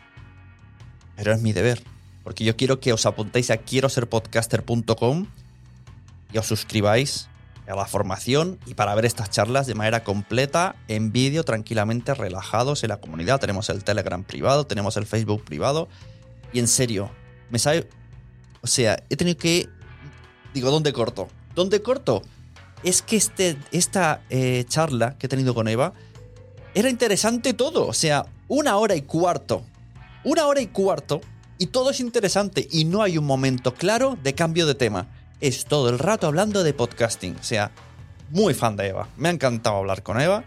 Pero 1.15 1.33
es 1.33 1.41
mi 1.41 1.51
deber. 1.51 1.81
Porque 2.23 2.43
yo 2.43 2.55
quiero 2.55 2.79
que 2.79 2.93
os 2.93 3.07
apuntéis 3.07 3.49
a 3.49 3.57
quiero 3.57 3.89
ser 3.89 4.07
podcaster.com 4.07 5.25
y 6.31 6.37
os 6.37 6.45
suscribáis 6.45 7.27
a 7.67 7.75
la 7.75 7.87
formación 7.87 8.59
y 8.67 8.75
para 8.75 8.93
ver 8.93 9.05
estas 9.05 9.31
charlas 9.31 9.65
de 9.65 9.73
manera 9.73 10.03
completa, 10.03 10.75
en 10.87 11.11
vídeo, 11.11 11.43
tranquilamente, 11.43 12.13
relajados 12.13 12.83
en 12.83 12.89
la 12.89 12.97
comunidad. 12.97 13.39
Tenemos 13.39 13.67
el 13.71 13.83
Telegram 13.83 14.23
privado, 14.23 14.67
tenemos 14.67 14.95
el 14.97 15.07
Facebook 15.07 15.43
privado. 15.43 15.87
Y 16.53 16.59
en 16.59 16.67
serio, 16.67 17.09
me 17.49 17.57
sabe. 17.57 17.89
O 18.61 18.67
sea, 18.67 19.01
he 19.09 19.15
tenido 19.15 19.39
que. 19.39 19.67
Digo, 20.53 20.69
¿dónde 20.69 20.93
corto? 20.93 21.29
¿Dónde 21.55 21.81
corto? 21.81 22.21
Es 22.83 23.01
que 23.01 23.15
este, 23.15 23.57
esta 23.71 24.21
eh, 24.29 24.65
charla 24.67 25.17
que 25.17 25.25
he 25.25 25.29
tenido 25.29 25.55
con 25.55 25.67
Eva 25.67 25.93
era 26.73 26.89
interesante 26.89 27.53
todo. 27.53 27.87
O 27.87 27.93
sea, 27.93 28.25
una 28.47 28.77
hora 28.77 28.95
y 28.95 29.01
cuarto. 29.01 29.63
Una 30.23 30.45
hora 30.45 30.61
y 30.61 30.67
cuarto. 30.67 31.21
Y 31.57 31.67
todo 31.67 31.89
es 31.89 31.99
interesante. 31.99 32.67
Y 32.71 32.85
no 32.85 33.01
hay 33.01 33.17
un 33.17 33.25
momento 33.25 33.73
claro 33.73 34.17
de 34.21 34.33
cambio 34.33 34.65
de 34.65 34.75
tema. 34.75 35.07
Es 35.41 35.65
todo 35.65 35.89
el 35.89 35.99
rato 35.99 36.27
hablando 36.27 36.63
de 36.63 36.73
podcasting. 36.73 37.35
O 37.35 37.43
sea, 37.43 37.71
muy 38.29 38.53
fan 38.53 38.75
de 38.75 38.87
Eva. 38.87 39.09
Me 39.17 39.29
ha 39.29 39.31
encantado 39.31 39.77
hablar 39.77 40.03
con 40.03 40.19
Eva. 40.19 40.43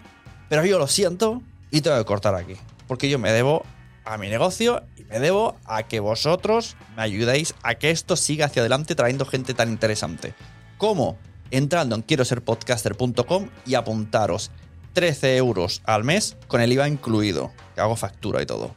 Pero 0.49 0.65
yo 0.65 0.79
lo 0.79 0.87
siento 0.87 1.43
y 1.71 1.81
tengo 1.81 1.97
que 1.99 2.05
cortar 2.05 2.35
aquí. 2.35 2.55
Porque 2.87 3.09
yo 3.09 3.19
me 3.19 3.33
debo 3.33 3.65
a 4.05 4.19
mi 4.19 4.29
negocio 4.29 4.83
y 4.97 5.05
me 5.05 5.21
debo 5.21 5.57
a 5.65 5.85
que 5.85 6.01
vosotros 6.01 6.77
me 6.97 7.03
ayudéis 7.03 7.55
a 7.63 7.75
que 7.77 7.91
esto 7.91 8.17
siga 8.17 8.47
hacia 8.47 8.63
adelante 8.63 8.95
trayendo 8.95 9.25
gente 9.25 9.55
tan 9.55 9.71
interesante. 9.71 10.35
¿Cómo? 10.79 11.17
Entrando 11.51 11.95
en 11.95 12.03
quiero 12.03 12.25
ser 12.25 12.43
podcaster.com 12.43 13.49
y 13.67 13.75
apuntaros. 13.75 14.51
13 14.93 15.37
euros 15.37 15.83
al 15.85 16.05
mes 16.05 16.37
con 16.49 16.61
el 16.61 16.73
IVA 16.73 16.89
incluido, 16.89 17.53
que 17.75 17.81
hago 17.81 17.97
factura 17.97 18.43
y 18.43 18.47
todo. 18.47 18.75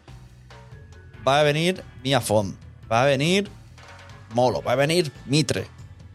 Va 1.28 1.39
a 1.39 1.43
venir 1.43 1.84
Miafon, 2.04 2.58
va 2.91 3.04
a 3.04 3.06
venir 3.06 3.49
Molo, 4.34 4.62
va 4.62 4.73
a 4.73 4.75
venir 4.75 5.12
Mitre, 5.25 5.67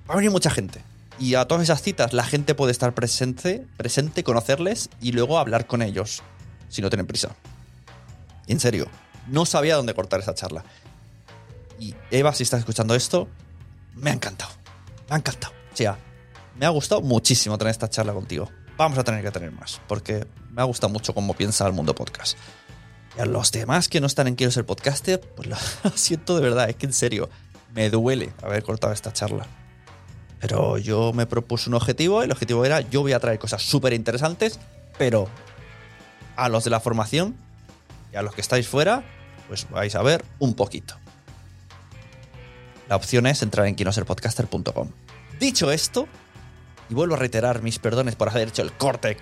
va 0.09 0.15
a 0.15 0.17
venir 0.17 0.31
mucha 0.31 0.51
gente. 0.51 0.83
Y 1.19 1.35
a 1.35 1.47
todas 1.47 1.65
esas 1.65 1.83
citas 1.83 2.13
la 2.13 2.25
gente 2.25 2.55
puede 2.55 2.73
estar 2.73 2.95
presente, 2.95 3.67
presente, 3.77 4.25
conocerles 4.25 4.89
y 5.01 5.13
luego 5.13 5.39
hablar 5.39 5.67
con 5.67 5.83
ellos, 5.83 6.23
si 6.69 6.81
no 6.81 6.89
tienen 6.89 7.07
prisa. 7.07 7.35
En 8.47 8.59
serio, 8.59 8.89
no 9.29 9.45
sabía 9.45 9.77
dónde 9.77 9.95
cortar 9.95 10.21
esa 10.21 10.35
charla. 10.35 10.65
Y 11.79 11.95
Eva, 12.11 12.33
si 12.35 12.43
estás 12.43 12.61
escuchando 12.61 12.95
esto, 12.95 13.29
me 13.95 14.11
ha 14.11 14.15
encantado. 14.15 14.53
Me 15.09 15.17
ha 15.17 15.19
encantado. 15.19 15.53
O 15.73 15.77
sea, 15.77 15.99
me 16.59 16.67
ha 16.67 16.71
gustado 16.71 17.01
muchísimo 17.03 17.59
tener 17.59 17.71
esta 17.71 17.89
charla 17.89 18.13
contigo 18.13 18.51
vamos 18.81 18.97
a 18.97 19.05
tener 19.05 19.23
que 19.23 19.31
tener 19.31 19.53
más, 19.53 19.79
porque 19.87 20.27
me 20.51 20.62
ha 20.62 20.64
gustado 20.64 20.90
mucho 20.90 21.12
cómo 21.12 21.35
piensa 21.35 21.66
el 21.66 21.75
mundo 21.75 21.95
podcast. 21.95 22.38
Y 23.14 23.21
a 23.21 23.27
los 23.27 23.53
demás 23.53 23.88
que 23.88 24.01
no 24.01 24.07
están 24.07 24.27
en 24.27 24.37
Quiero 24.37 24.51
ser 24.51 24.64
podcaster, 24.64 25.21
pues 25.21 25.49
lo 25.85 25.90
siento 25.95 26.35
de 26.35 26.40
verdad, 26.40 26.71
es 26.71 26.77
que 26.77 26.87
en 26.87 26.95
serio, 26.95 27.29
me 27.75 27.90
duele 27.90 28.33
haber 28.43 28.62
cortado 28.62 28.95
esta 28.95 29.12
charla. 29.12 29.47
Pero 30.40 30.79
yo 30.79 31.12
me 31.12 31.27
propuse 31.27 31.69
un 31.69 31.75
objetivo 31.75 32.23
y 32.23 32.25
el 32.25 32.33
objetivo 32.33 32.64
era 32.64 32.81
yo 32.81 33.03
voy 33.03 33.12
a 33.12 33.21
traer 33.21 33.38
cosas 33.38 33.62
súper 33.62 33.93
interesantes, 33.93 34.59
pero 34.97 35.29
a 36.37 36.49
los 36.49 36.64
de 36.64 36.71
la 36.71 36.81
formación 36.81 37.37
y 38.14 38.16
a 38.16 38.23
los 38.23 38.35
que 38.35 38.40
estáis 38.40 38.66
fuera, 38.66 39.05
pues 39.49 39.69
vais 39.69 39.95
a 39.95 40.03
ver 40.03 40.25
un 40.38 40.55
poquito. 40.55 40.95
La 42.88 42.97
opción 42.97 43.27
es 43.27 43.43
entrar 43.43 43.66
en 43.66 43.75
quinoserpodcaster.com. 43.75 44.88
Dicho 45.38 45.71
esto, 45.71 46.09
y 46.90 46.94
vuelvo 46.94 47.14
a 47.14 47.18
reiterar 47.18 47.62
mis 47.62 47.79
perdones 47.79 48.16
por 48.16 48.29
haber 48.29 48.48
hecho 48.48 48.62
el 48.62 48.72
corte. 48.72 49.16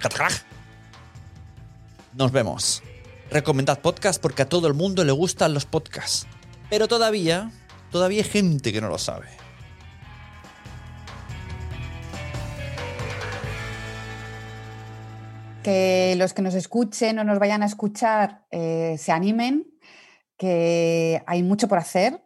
Nos 2.15 2.33
vemos. 2.33 2.83
Recomendad 3.31 3.81
podcast 3.81 4.21
porque 4.21 4.43
a 4.43 4.49
todo 4.49 4.67
el 4.69 4.75
mundo 4.75 5.05
le 5.05 5.13
gustan 5.13 5.53
los 5.53 5.67
podcasts. 5.67 6.27
Pero 6.71 6.89
todavía, 6.89 7.53
todavía 7.91 8.23
hay 8.23 8.29
gente 8.29 8.73
que 8.73 8.81
no 8.81 8.89
lo 8.89 8.97
sabe. 8.97 9.29
Que 15.63 16.15
los 16.17 16.33
que 16.33 16.41
nos 16.41 16.55
escuchen 16.55 17.19
o 17.19 17.25
nos 17.25 17.39
vayan 17.39 17.63
a 17.63 17.67
escuchar 17.67 18.47
eh, 18.51 18.97
se 18.99 19.13
animen, 19.13 19.67
que 20.39 21.23
hay 21.27 21.43
mucho 21.43 21.69
por 21.69 21.77
hacer, 21.77 22.23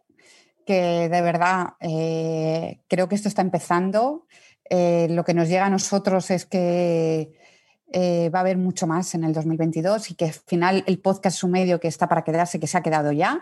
que 0.65 1.09
de 1.09 1.21
verdad 1.21 1.73
eh, 1.81 2.81
creo 2.87 3.09
que 3.09 3.15
esto 3.15 3.27
está 3.27 3.41
empezando 3.41 4.25
eh, 4.69 5.07
lo 5.09 5.23
que 5.23 5.33
nos 5.33 5.49
llega 5.49 5.65
a 5.65 5.69
nosotros 5.69 6.31
es 6.31 6.45
que 6.45 7.31
eh, 7.91 8.29
va 8.33 8.39
a 8.39 8.41
haber 8.41 8.57
mucho 8.57 8.87
más 8.87 9.13
en 9.13 9.23
el 9.23 9.33
2022 9.33 10.11
y 10.11 10.15
que 10.15 10.25
al 10.25 10.33
final 10.33 10.83
el 10.87 10.99
podcast 10.99 11.37
es 11.37 11.43
un 11.43 11.51
medio 11.51 11.79
que 11.79 11.87
está 11.87 12.07
para 12.07 12.23
quedarse, 12.23 12.59
que 12.59 12.67
se 12.67 12.77
ha 12.77 12.81
quedado 12.81 13.11
ya 13.11 13.41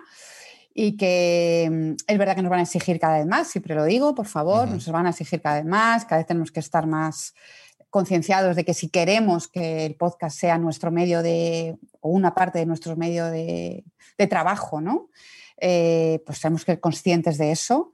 y 0.74 0.98
que 0.98 1.70
mm, 1.72 1.92
es 2.08 2.18
verdad 2.18 2.36
que 2.36 2.42
nos 2.42 2.50
van 2.50 2.60
a 2.60 2.64
exigir 2.64 3.00
cada 3.00 3.20
vez 3.20 3.28
más, 3.28 3.48
siempre 3.48 3.76
lo 3.76 3.86
digo, 3.86 4.16
por 4.16 4.28
favor, 4.28 4.68
nos 4.68 4.88
van 4.90 5.06
a 5.06 5.12
exigir 5.12 5.42
cada 5.42 5.58
vez 5.58 5.66
más, 5.66 6.06
cada 6.06 6.20
vez 6.20 6.28
tenemos 6.28 6.52
que 6.52 6.60
estar 6.60 6.88
más 6.88 7.34
concienciados 7.90 8.56
de 8.56 8.64
que 8.64 8.74
si 8.74 8.90
queremos 8.90 9.48
que 9.48 9.86
el 9.86 9.96
podcast 9.96 10.40
sea 10.40 10.58
nuestro 10.58 10.92
medio 10.92 11.22
de, 11.22 11.78
o 12.00 12.10
una 12.10 12.34
parte 12.34 12.60
de 12.60 12.66
nuestro 12.66 12.96
medio 12.96 13.26
de, 13.26 13.84
trabajo, 14.30 14.82
¿no? 14.82 15.10
Eh, 15.58 16.22
pues 16.28 16.40
tenemos 16.40 16.64
que 16.64 16.74
ser 16.74 16.80
conscientes 16.80 17.40
de 17.40 17.52
eso. 17.52 17.92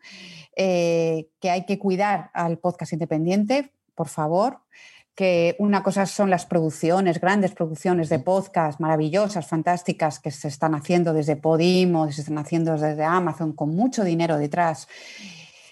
Eh, 0.60 1.30
que 1.40 1.52
hay 1.52 1.68
que 1.68 1.78
cuidar 1.78 2.32
al 2.34 2.58
podcast 2.58 2.92
independiente, 2.92 3.72
por 3.94 4.08
favor, 4.08 4.62
que 5.14 5.56
una 5.60 5.84
cosa 5.84 6.08
son 6.08 6.32
las 6.32 6.48
producciones, 6.48 7.22
grandes 7.22 7.52
producciones 7.52 8.10
de 8.10 8.18
podcast 8.18 8.80
maravillosas, 8.80 9.46
fantásticas, 9.46 10.20
que 10.20 10.32
se 10.32 10.48
están 10.48 10.74
haciendo 10.74 11.14
desde 11.14 11.36
Podimo, 11.36 12.12
se 12.12 12.22
están 12.22 12.40
haciendo 12.40 12.72
desde 12.72 13.04
Amazon, 13.04 13.54
con 13.54 13.76
mucho 13.76 14.04
dinero 14.04 14.40
detrás. 14.40 14.88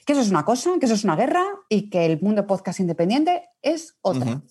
Que 0.06 0.14
eso 0.14 0.22
es 0.22 0.30
una 0.30 0.46
cosa, 0.46 0.74
que 0.80 0.86
eso 0.86 0.94
es 0.94 1.04
una 1.04 1.16
guerra 1.16 1.44
y 1.68 1.90
que 1.90 2.06
el 2.06 2.22
mundo 2.22 2.46
podcast 2.46 2.80
independiente 2.80 3.50
es 3.64 3.98
otra. 4.02 4.44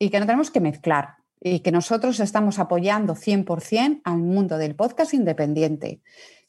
Y 0.00 0.10
que 0.10 0.18
no 0.18 0.26
tenemos 0.26 0.50
que 0.50 0.60
mezclar 0.60 1.14
y 1.40 1.60
que 1.60 1.70
nosotros 1.70 2.18
estamos 2.18 2.58
apoyando 2.58 3.14
100% 3.14 4.00
al 4.02 4.18
mundo 4.18 4.58
del 4.58 4.74
podcast 4.74 5.14
independiente 5.14 6.00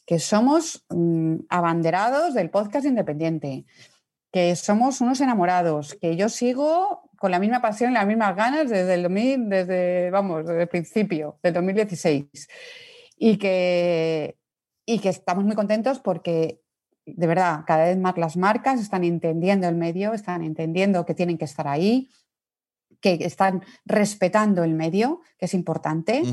que 0.08 0.20
somos 0.20 0.86
mm, 0.90 1.36
abanderados 1.50 2.34
del 2.34 2.50
podcast 2.50 2.86
independiente, 2.86 3.66
que 4.32 4.56
somos 4.56 5.02
unos 5.02 5.20
enamorados, 5.20 5.96
que 5.96 6.16
yo 6.16 6.30
sigo 6.30 7.12
con 7.18 7.30
la 7.30 7.40
misma 7.40 7.62
pasión 7.62 7.92
y 7.92 7.96
las 7.96 8.08
mismas 8.08 8.36
ganas 8.36 8.70
desde 8.70 8.94
el 8.94 9.04
2000, 9.04 9.50
desde, 9.50 10.10
vamos, 10.10 10.48
desde 10.48 10.62
el 10.62 10.70
principio, 10.70 11.38
del 11.44 11.54
2016. 11.54 12.26
Y 13.18 13.38
que, 13.38 14.38
y 14.86 15.00
que 15.00 15.10
estamos 15.10 15.44
muy 15.44 15.56
contentos 15.56 16.00
porque, 16.00 16.62
de 17.06 17.28
verdad, 17.28 17.64
cada 17.68 17.86
vez 17.86 17.98
más 17.98 18.18
las 18.18 18.38
marcas 18.38 18.80
están 18.80 19.04
entendiendo 19.04 19.68
el 19.68 19.76
medio, 19.76 20.14
están 20.14 20.42
entendiendo 20.42 21.06
que 21.06 21.16
tienen 21.16 21.38
que 21.38 21.46
estar 21.46 21.68
ahí, 21.68 22.08
que 23.02 23.18
están 23.22 23.64
respetando 23.86 24.64
el 24.64 24.74
medio, 24.74 25.22
que 25.38 25.46
es 25.46 25.54
importante, 25.54 26.24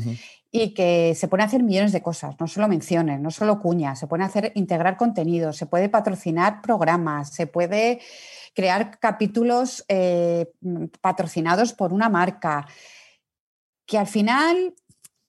y 0.51 0.73
que 0.73 1.13
se 1.15 1.27
pueden 1.27 1.45
hacer 1.45 1.63
millones 1.63 1.91
de 1.91 2.01
cosas, 2.01 2.35
no 2.39 2.47
solo 2.47 2.67
menciones, 2.67 3.19
no 3.19 3.29
solo 3.29 3.59
cuñas, 3.59 3.99
se 3.99 4.07
pueden 4.07 4.25
hacer 4.25 4.51
integrar 4.55 4.95
contenidos, 4.95 5.57
se 5.57 5.65
puede 5.65 5.89
patrocinar 5.89 6.61
programas, 6.61 7.33
se 7.33 7.45
puede 7.45 7.99
crear 8.53 8.97
capítulos 8.99 9.83
eh, 9.89 10.51
patrocinados 11.01 11.73
por 11.73 11.91
una 11.91 12.07
marca, 12.07 12.65
que 13.85 13.97
al 13.97 14.07
final 14.07 14.73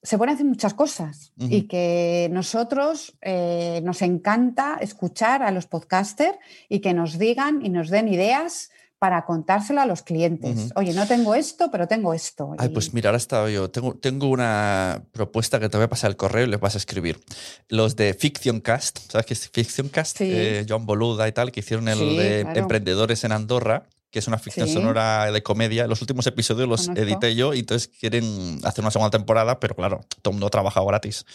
se 0.01 0.17
pueden 0.17 0.35
hacer 0.35 0.47
muchas 0.47 0.75
cosas 0.75 1.33
y 1.37 1.63
que 1.63 2.29
nosotros 2.31 3.19
eh, 3.21 3.81
nos 3.83 4.03
encanta 4.03 4.79
escuchar 4.81 5.43
a 5.43 5.51
los 5.51 5.67
podcasters 5.67 6.39
y 6.69 6.79
que 6.79 6.95
nos 6.95 7.19
digan 7.19 7.67
y 7.67 7.69
nos 7.71 7.91
den 7.91 8.07
ideas 8.07 8.71
para 8.99 9.25
contárselo 9.25 9.81
a 9.81 9.87
los 9.87 10.03
clientes. 10.03 10.73
Oye, 10.75 10.95
no 10.95 11.07
tengo 11.07 11.35
esto, 11.35 11.71
pero 11.71 11.87
tengo 11.87 12.15
esto. 12.15 12.55
Ay, 12.59 12.71
pues 12.71 12.95
mira, 12.95 13.11
ahora 13.11 13.19
estaba 13.19 13.51
yo. 13.51 13.71
Tengo, 13.71 13.95
tengo 13.95 14.29
una 14.29 15.03
propuesta 15.13 15.61
que 15.61 15.69
te 15.69 15.77
voy 15.77 15.85
a 15.85 15.89
pasar 15.89 16.11
el 16.11 16.17
correo 16.17 16.47
y 16.47 16.51
les 16.51 16.61
vas 16.61 16.75
a 16.77 16.79
escribir. 16.79 17.21
Los 17.69 17.97
de 17.97 18.15
Fiction 18.15 18.61
Cast, 18.61 18.99
¿sabes 19.11 19.27
qué 19.27 19.35
es 19.35 19.51
Fiction 19.51 19.89
Cast? 19.91 20.21
Eh, 20.21 20.65
John 20.69 20.87
Boluda 20.87 21.29
y 21.29 21.33
tal, 21.33 21.53
que 21.53 21.61
hicieron 21.61 21.89
el 21.89 21.99
de 21.99 22.41
Emprendedores 22.41 23.25
en 23.25 23.33
Andorra 23.33 23.87
que 24.17 24.21
es 24.21 24.29
una 24.29 24.39
ficción 24.39 24.67
sonora 24.67 25.31
de 25.31 25.43
comedia. 25.43 25.87
Los 25.87 26.01
últimos 26.01 26.27
episodios 26.27 26.67
los 26.67 26.89
edité 26.89 27.35
yo 27.35 27.53
y 27.53 27.59
entonces 27.59 27.89
quieren 27.89 28.61
hacer 28.65 28.83
una 28.83 28.91
segunda 28.91 29.11
temporada, 29.11 29.61
pero 29.61 29.75
claro, 29.75 30.07
todo 30.23 30.31
el 30.31 30.35
mundo 30.37 30.49
trabaja 30.49 30.83
gratis. 30.83 31.27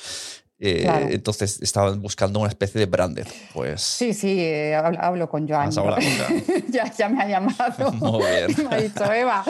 Eh, 0.64 0.88
entonces 1.10 1.60
estaban 1.64 2.00
buscando 2.04 2.40
una 2.40 2.50
especie 2.50 2.78
de 2.78 2.86
branded. 2.86 3.26
Pues, 3.52 3.82
sí, 3.82 4.14
sí, 4.14 4.40
eh, 4.40 4.76
hablo, 4.76 5.28
con 5.28 5.50
Joan. 5.50 5.72
ya, 6.70 6.92
ya, 6.94 7.10
me 7.10 7.24
ha 7.24 7.28
llamado. 7.28 7.92
Muy 7.94 8.24
bien. 8.24 8.70
me 8.70 8.76
ha 8.76 8.80
dicho, 8.80 9.12
Eva. 9.12 9.44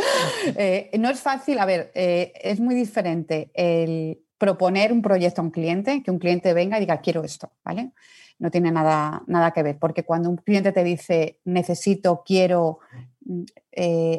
Eh, 0.56 0.90
no 0.98 1.10
es 1.10 1.20
fácil, 1.20 1.60
a 1.60 1.66
ver, 1.66 1.92
es 1.94 2.62
muy 2.62 2.76
diferente 2.76 3.52
el 3.54 4.22
proponer 4.38 4.94
un 4.94 5.02
proyecto 5.02 5.42
a 5.42 5.44
un 5.44 5.52
cliente, 5.52 6.02
que 6.02 6.12
un 6.12 6.18
cliente 6.18 6.54
venga 6.54 6.78
y 6.78 6.82
diga, 6.82 7.02
quiero 7.02 7.26
esto, 7.26 7.52
¿vale? 7.66 7.92
No 8.40 8.50
tiene 8.50 8.72
nada, 8.72 9.22
nada 9.28 9.52
que 9.52 9.64
ver, 9.64 9.78
porque 9.80 10.06
cuando 10.06 10.30
un 10.30 10.38
cliente 10.38 10.72
te 10.72 10.84
dice, 10.86 11.42
necesito, 11.44 12.24
quiero, 12.26 12.80
mm, 13.26 13.44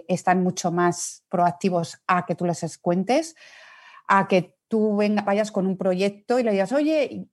están 0.09 0.43
mucho 0.43 0.71
más 0.71 1.25
proactivos 1.31 2.03
a 2.07 2.27
que 2.27 2.35
tú 2.35 2.45
les 2.45 2.77
cuentes, 2.77 3.35
a 4.07 4.29
que 4.29 4.57
tú 4.73 4.97
venga, 4.97 5.21
vayas 5.21 5.53
con 5.53 5.67
un 5.67 5.77
proyecto 5.77 6.39
y 6.39 6.43
le 6.43 6.51
digas, 6.51 6.73
oye, 6.73 7.27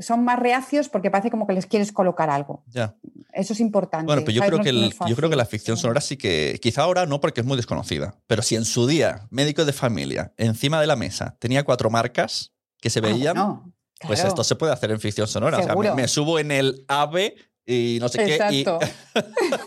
son 0.00 0.24
más 0.24 0.36
reacios 0.36 0.88
porque 0.88 1.12
parece 1.12 1.30
como 1.30 1.46
que 1.46 1.52
les 1.52 1.64
quieres 1.64 1.92
colocar 1.92 2.28
algo. 2.28 2.64
Ya. 2.66 2.96
Eso 3.32 3.52
es 3.52 3.60
importante. 3.60 4.06
Bueno, 4.06 4.22
pero 4.26 4.32
yo 4.32 4.42
creo, 4.42 4.60
que 4.60 4.90
yo 5.06 5.14
creo 5.14 5.30
que 5.30 5.36
la 5.36 5.44
ficción 5.44 5.76
sonora 5.76 6.00
sí 6.00 6.16
que, 6.16 6.58
quizá 6.60 6.82
ahora 6.82 7.06
no 7.06 7.20
porque 7.20 7.42
es 7.42 7.46
muy 7.46 7.56
desconocida, 7.56 8.16
pero 8.26 8.42
si 8.42 8.56
en 8.56 8.64
su 8.64 8.88
día, 8.88 9.28
médico 9.30 9.64
de 9.64 9.72
familia, 9.72 10.32
encima 10.38 10.80
de 10.80 10.88
la 10.88 10.96
mesa, 10.96 11.36
tenía 11.38 11.62
cuatro 11.62 11.88
marcas 11.88 12.52
que 12.80 12.90
se 12.90 12.98
ah, 12.98 13.02
veían, 13.02 13.72
pues 14.00 14.24
esto 14.24 14.42
se 14.42 14.56
puede 14.56 14.72
hacer 14.72 14.90
en 14.90 14.98
ficción 14.98 15.28
sonora. 15.28 15.58
O 15.58 15.62
sea, 15.62 15.76
me, 15.76 15.94
me, 15.94 16.08
subo 16.08 16.40
en 16.40 16.50
el 16.50 16.84
AVE 16.88 17.36
y 17.66 17.98
no 18.00 18.08
sé 18.08 18.24
qué. 18.24 18.38
Y 18.52 18.60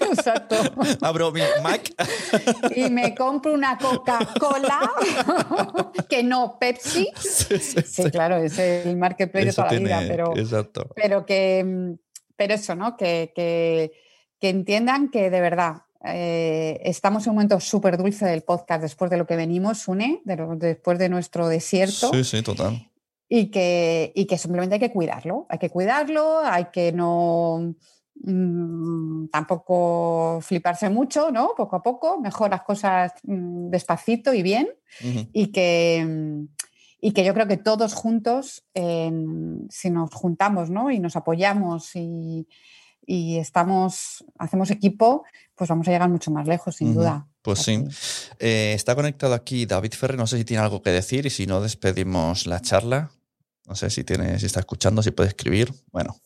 Exacto. 0.06 0.56
Abro 1.02 1.32
mi 1.32 1.42
Mac. 1.62 1.94
y 2.76 2.90
me 2.90 3.14
compro 3.14 3.54
una 3.54 3.78
Coca-Cola, 3.78 4.90
que 6.10 6.24
no 6.24 6.58
Pepsi. 6.58 7.10
Sí, 7.20 8.10
claro, 8.10 8.38
es 8.38 8.58
el 8.58 8.96
marketplace 8.96 9.48
de 9.48 9.54
toda 9.54 9.74
la 9.74 9.80
vida, 9.80 10.04
pero, 10.08 10.38
exacto. 10.38 10.88
pero 10.96 11.26
que 11.26 11.98
pero 12.38 12.54
eso, 12.54 12.74
¿no? 12.74 12.96
Que, 12.96 13.34
que, 13.36 13.92
entiendan 14.40 15.10
que 15.10 15.30
de 15.30 15.42
verdad 15.42 15.84
eh, 16.06 16.80
estamos 16.86 17.26
en 17.26 17.32
un 17.32 17.36
momento 17.36 17.60
súper 17.60 17.98
dulce 17.98 18.26
del 18.26 18.44
podcast 18.44 18.82
después 18.82 19.12
de 19.12 19.18
lo 19.18 19.28
que 19.28 19.36
venimos, 19.36 19.90
une, 19.90 20.22
después 20.24 20.98
de 21.00 21.10
nuestro 21.10 21.50
desierto. 21.50 22.12
Sí, 22.14 22.24
sí, 22.24 22.42
total 22.42 22.89
y 23.30 23.52
que, 23.52 24.12
y 24.16 24.26
que 24.26 24.40
simplemente 24.40 24.76
hay 24.76 24.80
que 24.80 24.92
cuidarlo. 24.92 25.46
Hay 25.50 25.60
que 25.60 25.70
cuidarlo, 25.70 26.40
hay 26.40 26.66
que 26.74 26.92
no 26.92 27.76
mm, 28.24 29.28
tampoco 29.28 30.40
fliparse 30.42 30.90
mucho, 30.90 31.32
¿no? 31.32 31.52
Poco 31.56 31.76
a 31.76 31.84
poco, 31.84 32.20
mejor 32.20 32.50
las 32.50 32.64
cosas 32.64 33.14
mm, 33.24 33.70
despacito 33.70 34.34
y 34.34 34.42
bien. 34.42 34.70
y, 35.32 35.52
que, 35.52 36.04
mm, 36.10 36.48
y 37.02 37.12
que 37.12 37.24
yo 37.24 37.36
creo 37.36 37.48
que 37.48 37.58
todos 37.58 37.94
juntos, 37.94 38.64
si 38.74 39.90
nos 39.92 40.14
juntamos 40.14 40.72
¿no? 40.72 40.90
y 40.90 41.00
nos 41.00 41.16
apoyamos 41.16 41.96
y, 41.96 42.48
y, 43.06 43.38
estamos, 43.38 44.26
hacemos 44.40 44.72
equipo, 44.72 45.24
pues 45.56 45.70
vamos 45.70 45.88
a 45.88 45.92
llegar 45.92 46.10
mucho 46.10 46.32
más 46.32 46.48
lejos, 46.48 46.78
sin 46.78 46.96
duda. 46.96 47.28
Pues 47.44 47.60
sí. 47.60 47.84
Eh, 48.40 48.74
está 48.76 48.96
conectado 48.96 49.36
aquí 49.36 49.66
David 49.68 49.94
Ferre, 49.94 50.18
no 50.18 50.26
sé 50.26 50.38
si 50.40 50.46
tiene 50.46 50.64
algo 50.64 50.82
que 50.82 50.90
decir 50.90 51.28
y 51.28 51.30
si 51.30 51.46
no, 51.46 51.62
despedimos 51.62 52.48
la 52.48 52.60
charla. 52.60 53.12
No 53.70 53.76
sé 53.76 53.92
si 53.92 54.04
tiene, 54.04 54.40
si 54.40 54.48
está 54.48 54.62
escuchando, 54.62 55.04
si 55.04 55.12
puede 55.12 55.30
escribir. 55.30 55.72
Bueno, 55.92 56.20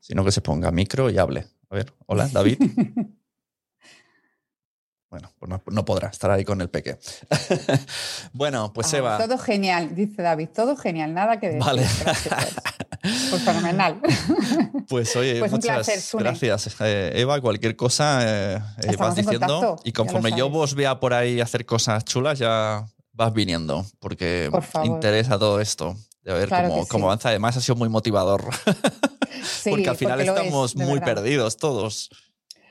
sino 0.00 0.24
que 0.24 0.32
se 0.32 0.40
ponga 0.40 0.72
micro 0.72 1.08
y 1.08 1.18
hable. 1.18 1.46
A 1.70 1.76
ver, 1.76 1.94
hola, 2.06 2.28
David. 2.32 2.58
bueno, 5.08 5.30
pues 5.38 5.62
no, 5.70 5.84
podrá 5.84 6.08
estar 6.08 6.32
ahí 6.32 6.44
con 6.44 6.60
el 6.60 6.70
peque. 6.70 6.98
bueno, 8.32 8.72
pues 8.72 8.92
ah, 8.92 8.98
Eva. 8.98 9.18
Todo 9.18 9.38
genial, 9.38 9.94
dice 9.94 10.20
David, 10.20 10.48
todo 10.48 10.76
genial, 10.76 11.14
nada 11.14 11.38
que 11.38 11.46
decir. 11.46 11.64
Vale. 11.64 11.86
Pues 13.30 13.42
fenomenal. 13.42 14.00
Pues 14.88 15.16
oye, 15.16 15.38
pues 15.38 15.50
muchas 15.50 16.12
gracias. 16.12 16.76
Eh, 16.80 17.12
Eva, 17.14 17.40
cualquier 17.40 17.74
cosa 17.74 18.20
eh, 18.22 18.60
eh, 18.82 18.96
vas 18.98 19.16
diciendo. 19.16 19.80
y 19.82 19.92
conforme 19.92 20.36
yo 20.36 20.50
vos 20.50 20.74
vea 20.74 21.00
por 21.00 21.14
ahí 21.14 21.40
hacer 21.40 21.64
cosas 21.64 22.04
chulas, 22.04 22.38
ya 22.38 22.86
vas 23.12 23.32
viniendo, 23.32 23.86
porque 23.98 24.50
interesa 24.84 25.38
todo 25.38 25.60
esto 25.60 25.96
de 26.24 26.32
ver 26.32 26.48
cómo, 26.88 27.06
avanza. 27.06 27.28
Además, 27.28 27.56
ha 27.56 27.60
sido 27.60 27.76
muy 27.76 27.88
motivador. 27.88 28.44
porque 29.68 29.88
al 29.88 29.96
final 29.96 30.20
estamos 30.20 30.76
muy 30.76 31.00
perdidos 31.00 31.56
todos. 31.56 32.10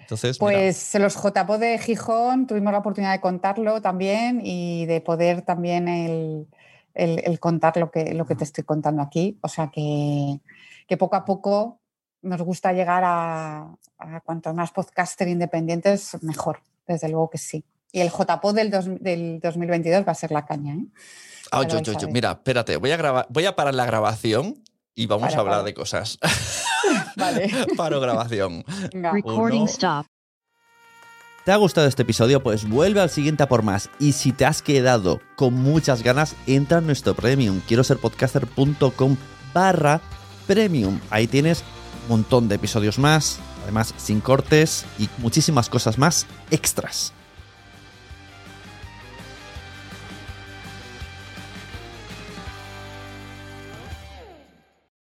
Entonces, 0.01 0.37
pues 0.37 0.93
los 0.95 1.15
JPO 1.15 1.57
de 1.57 1.77
Gijón 1.79 2.45
tuvimos 2.45 2.73
la 2.73 2.79
oportunidad 2.79 3.13
de 3.13 3.21
contarlo 3.21 3.81
también 3.81 4.41
y 4.43 4.85
de 4.85 4.99
poder 4.99 5.43
también 5.43 5.87
el, 5.87 7.39
contar 7.39 7.77
lo 7.77 7.89
que, 7.89 8.13
lo 8.13 8.25
que 8.25 8.35
te 8.35 8.43
estoy 8.43 8.63
contando 8.65 9.01
aquí. 9.01 9.39
O 9.41 9.47
sea 9.47 9.71
que, 9.71 10.39
que 10.87 10.97
poco 10.97 11.15
a 11.15 11.23
poco 11.23 11.79
nos 12.21 12.41
gusta 12.41 12.73
llegar 12.73 13.03
a, 13.05 13.75
a 13.97 14.19
cuantos 14.21 14.53
más 14.53 14.71
podcaster 14.71 15.27
independientes, 15.27 16.17
mejor. 16.21 16.59
Desde 16.85 17.07
luego 17.07 17.29
que 17.29 17.37
sí. 17.37 17.63
Y 17.93 18.01
el 18.01 18.09
JPO 18.09 18.51
del, 18.53 18.71
del 18.99 19.39
2022 19.39 20.05
va 20.05 20.11
a 20.11 20.15
ser 20.15 20.31
la 20.31 20.45
caña. 20.45 20.73
¿eh? 20.73 20.85
Ah, 21.51 21.61
Mira, 22.11 22.31
espérate, 22.31 22.77
voy 22.77 22.91
a, 22.91 22.97
grabar, 22.97 23.27
voy 23.29 23.45
a 23.45 23.55
parar 23.55 23.75
la 23.75 23.85
grabación 23.85 24.63
y 24.95 25.05
vamos 25.05 25.35
a 25.35 25.39
hablar 25.39 25.63
de 25.63 25.75
cosas. 25.75 26.17
vale. 27.15 27.51
Paro 27.77 28.01
grabación. 28.01 28.65
Recording 28.91 29.65
stop. 29.65 30.07
¿Te 31.45 31.51
ha 31.51 31.57
gustado 31.57 31.87
este 31.87 32.01
episodio? 32.01 32.41
Pues 32.41 32.67
vuelve 32.67 33.01
al 33.01 33.11
siguiente 33.11 33.43
a 33.43 33.47
por 33.47 33.61
más. 33.61 33.91
Y 33.99 34.13
si 34.13 34.31
te 34.31 34.45
has 34.45 34.63
quedado 34.63 35.19
con 35.35 35.53
muchas 35.53 36.01
ganas, 36.01 36.35
entra 36.47 36.79
en 36.79 36.87
nuestro 36.87 37.13
premium. 37.13 37.61
Quiero 37.67 37.83
ser 37.83 37.97
podcaster.com 37.97 39.17
barra 39.53 40.01
premium. 40.47 40.99
Ahí 41.11 41.27
tienes 41.27 41.63
un 42.03 42.17
montón 42.17 42.49
de 42.49 42.55
episodios 42.55 42.97
más, 42.97 43.39
además 43.61 43.93
sin 43.97 44.21
cortes 44.21 44.85
y 44.97 45.07
muchísimas 45.19 45.69
cosas 45.69 45.99
más 45.99 46.25
extras. 46.49 47.13